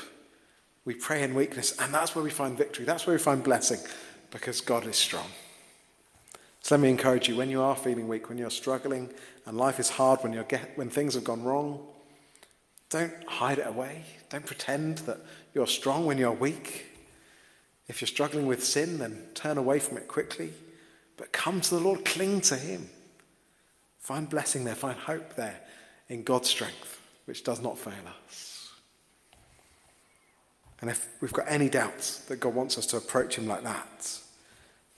we 0.87 0.95
pray 0.95 1.23
in 1.23 1.35
weakness, 1.35 1.79
and 1.79 1.93
that's 1.93 2.15
where 2.15 2.25
we 2.25 2.31
find 2.31 2.57
victory. 2.57 2.87
That's 2.87 3.07
where 3.07 3.15
we 3.15 3.21
find 3.21 3.45
blessing, 3.45 3.81
because 4.31 4.63
God 4.63 4.87
is 4.87 4.97
strong. 4.97 5.27
So 6.63 6.75
let 6.75 6.81
me 6.81 6.89
encourage 6.89 7.29
you 7.29 7.37
when 7.37 7.51
you 7.51 7.61
are 7.61 7.77
feeling 7.77 8.09
weak, 8.09 8.31
when 8.31 8.39
you're 8.39 8.49
struggling, 8.49 9.13
and 9.45 9.59
life 9.59 9.79
is 9.79 9.91
hard, 9.91 10.21
when, 10.23 10.33
you're 10.33 10.45
get, 10.45 10.79
when 10.79 10.89
things 10.89 11.13
have 11.15 11.25
gone 11.25 11.43
wrong, 11.43 11.87
don't 12.95 13.13
hide 13.27 13.59
it 13.59 13.67
away. 13.67 14.05
Don't 14.31 14.47
pretend 14.47 14.99
that 14.99 15.19
you're 15.53 15.67
strong 15.67 16.07
when 16.07 16.17
you're 16.17 16.31
weak. 16.31 16.87
If 17.89 18.01
you're 18.01 18.07
struggling 18.07 18.47
with 18.47 18.65
sin, 18.65 18.99
then 18.99 19.21
turn 19.35 19.59
away 19.59 19.81
from 19.81 19.97
it 19.97 20.07
quickly. 20.07 20.53
But 21.17 21.33
come 21.33 21.61
to 21.61 21.71
the 21.75 21.81
Lord, 21.81 22.05
cling 22.05 22.41
to 22.43 22.55
Him. 22.55 22.89
Find 23.99 24.31
blessing 24.31 24.63
there, 24.63 24.77
find 24.77 24.97
hope 24.97 25.35
there 25.35 25.59
in 26.09 26.23
God's 26.23 26.49
strength, 26.49 27.01
which 27.25 27.43
does 27.43 27.61
not 27.61 27.79
fail 27.79 27.95
us. 28.29 28.71
And 30.81 30.89
if 30.89 31.09
we've 31.21 31.33
got 31.33 31.47
any 31.49 31.69
doubts 31.69 32.19
that 32.27 32.39
God 32.39 32.55
wants 32.55 32.79
us 32.79 32.87
to 32.87 32.97
approach 32.97 33.37
Him 33.37 33.49
like 33.49 33.65
that, 33.65 34.19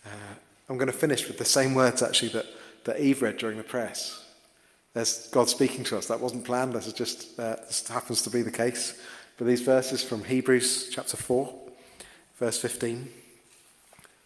uh, 0.04 0.34
I'm 0.68 0.76
going 0.76 0.92
to 0.92 0.98
finish 0.98 1.26
with 1.26 1.38
the 1.38 1.46
same 1.46 1.74
words 1.74 2.02
actually 2.02 2.32
that, 2.32 2.46
that 2.84 3.00
Eve 3.00 3.22
read 3.22 3.38
during 3.38 3.56
the 3.56 3.64
prayers. 3.64 4.25
There's 4.96 5.28
God 5.28 5.48
speaking 5.48 5.84
to 5.84 5.98
us. 5.98 6.06
That 6.06 6.20
wasn't 6.20 6.44
planned, 6.44 6.72
this, 6.72 6.86
is 6.86 6.92
just, 6.92 7.38
uh, 7.38 7.56
this 7.66 7.86
happens 7.86 8.22
to 8.22 8.30
be 8.30 8.42
the 8.42 8.50
case. 8.50 8.98
But 9.36 9.46
these 9.46 9.60
verses 9.60 10.02
from 10.02 10.24
Hebrews 10.24 10.88
chapter 10.90 11.16
4, 11.16 11.54
verse 12.38 12.58
15. 12.58 13.08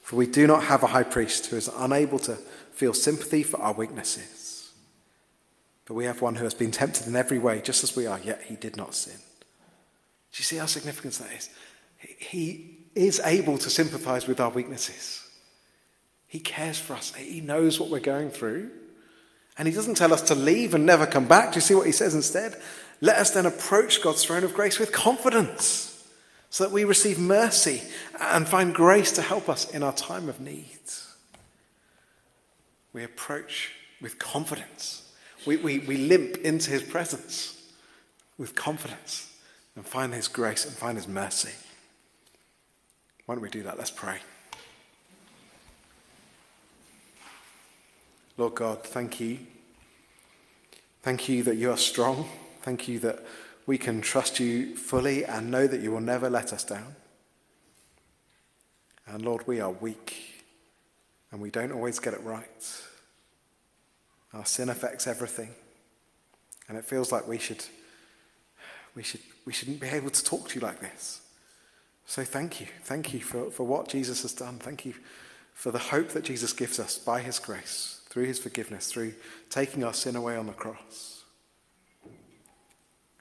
For 0.02 0.16
we 0.16 0.26
do 0.26 0.46
not 0.46 0.64
have 0.64 0.83
a 0.83 0.88
high 0.88 1.02
priest 1.02 1.46
who 1.46 1.56
is 1.56 1.68
unable 1.76 2.18
to 2.20 2.37
feel 2.72 2.94
sympathy 2.94 3.42
for 3.42 3.61
our 3.61 3.72
weaknesses 3.72 4.50
but 5.90 5.96
we 5.96 6.04
have 6.04 6.22
one 6.22 6.37
who 6.37 6.44
has 6.44 6.54
been 6.54 6.70
tempted 6.70 7.09
in 7.09 7.16
every 7.16 7.40
way, 7.40 7.61
just 7.61 7.83
as 7.83 7.96
we 7.96 8.06
are, 8.06 8.20
yet 8.20 8.44
he 8.46 8.54
did 8.54 8.76
not 8.76 8.94
sin. 8.94 9.16
Do 9.16 10.37
you 10.37 10.44
see 10.44 10.54
how 10.54 10.66
significant 10.66 11.14
that 11.14 11.33
is? 11.33 11.50
He 11.98 12.76
is 12.94 13.20
able 13.24 13.59
to 13.59 13.68
sympathize 13.68 14.28
with 14.28 14.38
our 14.38 14.50
weaknesses. 14.50 15.28
He 16.28 16.38
cares 16.38 16.78
for 16.78 16.92
us. 16.92 17.12
He 17.14 17.40
knows 17.40 17.80
what 17.80 17.90
we're 17.90 17.98
going 17.98 18.30
through. 18.30 18.70
And 19.61 19.68
he 19.68 19.75
doesn't 19.75 19.99
tell 19.99 20.14
us 20.14 20.23
to 20.23 20.35
leave 20.35 20.73
and 20.73 20.87
never 20.87 21.07
come 21.07 21.29
back. 21.29 21.53
Do 21.53 21.59
you 21.59 21.61
see 21.61 21.75
what 21.75 21.85
he 21.85 21.92
says 21.92 22.14
instead? 22.14 22.57
Let 23.03 23.18
us 23.18 23.31
then 23.31 23.44
approach 23.44 24.03
God's 24.03 24.25
throne 24.25 24.42
of 24.42 24.55
grace 24.55 24.79
with 24.79 24.90
confidence 24.90 26.09
so 26.49 26.64
that 26.64 26.73
we 26.73 26.85
receive 26.85 27.18
mercy 27.18 27.83
and 28.18 28.49
find 28.49 28.75
grace 28.75 29.12
to 29.12 29.23
help 29.23 29.51
us 29.51 29.70
in 29.70 29.83
our 29.83 29.92
time 29.92 30.29
of 30.31 30.40
need. 30.40 30.79
We 32.92 33.05
approach 33.05 33.73
with 34.01 34.18
confidence 34.18 35.01
we, 35.46 35.57
we, 35.57 35.79
we 35.81 35.96
limp 35.96 36.38
into 36.38 36.70
his 36.70 36.83
presence 36.83 37.57
with 38.38 38.55
confidence 38.55 39.33
and 39.77 39.87
find 39.87 40.12
his 40.12 40.29
grace 40.29 40.66
and 40.66 40.75
find 40.75 40.96
his 40.96 41.09
mercy. 41.09 41.55
Why 43.27 43.35
don't 43.35 43.42
we 43.42 43.51
do 43.51 43.62
that? 43.62 43.79
Let's 43.79 43.90
pray. 43.90 44.18
Lord 48.40 48.55
God, 48.55 48.83
thank 48.83 49.20
you. 49.20 49.38
Thank 51.03 51.29
you 51.29 51.42
that 51.42 51.57
you 51.57 51.70
are 51.70 51.76
strong. 51.76 52.26
Thank 52.62 52.88
you 52.88 52.98
that 53.00 53.22
we 53.66 53.76
can 53.76 54.00
trust 54.00 54.40
you 54.40 54.76
fully 54.76 55.26
and 55.26 55.50
know 55.50 55.66
that 55.66 55.83
you 55.83 55.92
will 55.92 56.00
never 56.00 56.31
let 56.31 56.55
us 56.55 56.64
down. 56.64 56.96
And 59.07 59.26
Lord, 59.26 59.46
we 59.46 59.61
are 59.61 59.70
weak 59.70 60.42
and 61.31 61.42
we 61.42 61.50
don't 61.50 61.70
always 61.70 61.98
get 61.98 62.14
it 62.14 62.22
right. 62.22 62.83
Our 64.33 64.46
sin 64.46 64.70
affects 64.70 65.07
everything. 65.07 65.50
And 66.66 66.79
it 66.79 66.85
feels 66.87 67.12
like 67.12 67.29
we 67.29 67.37
should, 67.37 67.62
we 68.94 69.03
should, 69.03 69.20
we 69.44 69.53
shouldn't 69.53 69.81
be 69.81 69.88
able 69.88 70.09
to 70.09 70.24
talk 70.24 70.48
to 70.48 70.55
you 70.55 70.64
like 70.64 70.81
this. 70.81 71.20
So 72.07 72.24
thank 72.24 72.59
you. 72.59 72.68
Thank 72.85 73.12
you 73.12 73.20
for, 73.20 73.50
for 73.50 73.64
what 73.64 73.88
Jesus 73.88 74.22
has 74.22 74.33
done. 74.33 74.59
Thank 74.59 74.87
you 74.87 74.94
for 75.53 75.70
the 75.70 75.79
hope 75.79 76.09
that 76.12 76.24
Jesus 76.24 76.55
gives 76.55 76.81
us 76.81 76.96
by 76.96 77.20
his 77.20 77.38
grace, 77.38 78.00
through 78.11 78.25
his 78.25 78.38
forgiveness, 78.38 78.92
through 78.92 79.14
taking 79.49 79.85
our 79.85 79.94
sin 79.94 80.16
away 80.16 80.37
on 80.37 80.46
the 80.46 80.53
cross. 80.53 81.23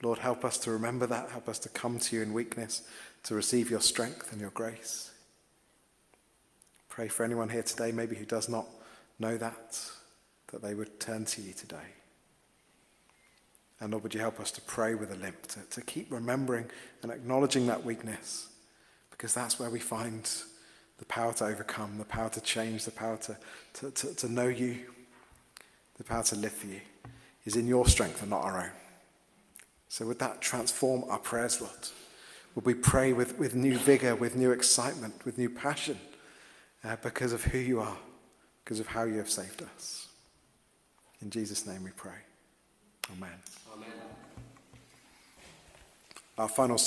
Lord, 0.01 0.19
help 0.19 0.43
us 0.43 0.57
to 0.59 0.71
remember 0.71 1.05
that. 1.07 1.29
Help 1.29 1.47
us 1.47 1.59
to 1.59 1.69
come 1.69 1.99
to 1.99 2.15
you 2.15 2.21
in 2.21 2.33
weakness, 2.33 2.81
to 3.23 3.35
receive 3.35 3.69
your 3.69 3.81
strength 3.81 4.31
and 4.31 4.41
your 4.41 4.49
grace. 4.49 5.11
Pray 6.89 7.07
for 7.07 7.23
anyone 7.23 7.49
here 7.49 7.63
today, 7.63 7.91
maybe 7.91 8.15
who 8.15 8.25
does 8.25 8.49
not 8.49 8.65
know 9.19 9.37
that 9.37 9.79
that 10.51 10.61
they 10.63 10.73
would 10.73 10.99
turn 10.99 11.25
to 11.25 11.41
you 11.41 11.53
today. 11.53 11.93
And 13.79 13.91
Lord, 13.91 14.03
would 14.03 14.13
you 14.13 14.19
help 14.19 14.39
us 14.39 14.51
to 14.51 14.61
pray 14.61 14.95
with 14.95 15.11
a 15.11 15.15
limp, 15.15 15.45
to, 15.47 15.59
to 15.69 15.81
keep 15.81 16.11
remembering 16.11 16.65
and 17.03 17.11
acknowledging 17.11 17.67
that 17.67 17.85
weakness, 17.85 18.47
because 19.11 19.33
that's 19.33 19.59
where 19.59 19.69
we 19.69 19.79
find 19.79 20.29
the 20.99 21.05
power 21.05 21.33
to 21.33 21.45
overcome, 21.45 21.97
the 21.97 22.05
power 22.05 22.29
to 22.29 22.41
change, 22.41 22.85
the 22.85 22.91
power 22.91 23.17
to, 23.17 23.37
to, 23.73 23.91
to, 23.91 24.13
to 24.15 24.31
know 24.31 24.47
you, 24.47 24.77
the 25.97 26.03
power 26.03 26.23
to 26.23 26.35
live 26.35 26.51
for 26.51 26.67
you, 26.67 26.81
is 27.45 27.55
in 27.55 27.67
your 27.67 27.87
strength 27.87 28.21
and 28.21 28.29
not 28.29 28.43
our 28.43 28.61
own. 28.61 28.71
So, 29.87 30.05
would 30.05 30.19
that 30.19 30.41
transform 30.41 31.03
our 31.09 31.17
prayers, 31.17 31.61
Lord? 31.61 31.73
Would 32.55 32.65
we 32.65 32.73
pray 32.73 33.13
with, 33.13 33.39
with 33.39 33.55
new 33.55 33.77
vigor, 33.77 34.15
with 34.15 34.35
new 34.35 34.51
excitement, 34.51 35.25
with 35.25 35.37
new 35.37 35.49
passion, 35.49 35.97
uh, 36.83 36.97
because 37.01 37.31
of 37.31 37.43
who 37.43 37.57
you 37.57 37.79
are, 37.79 37.97
because 38.63 38.79
of 38.79 38.87
how 38.87 39.03
you 39.03 39.17
have 39.17 39.29
saved 39.29 39.63
us? 39.63 40.07
In 41.21 41.29
Jesus' 41.29 41.65
name 41.65 41.83
we 41.83 41.91
pray. 41.91 42.11
Amen. 43.17 43.29
Amen. 43.73 43.89
Our 46.37 46.47
final 46.47 46.75
song. 46.75 46.77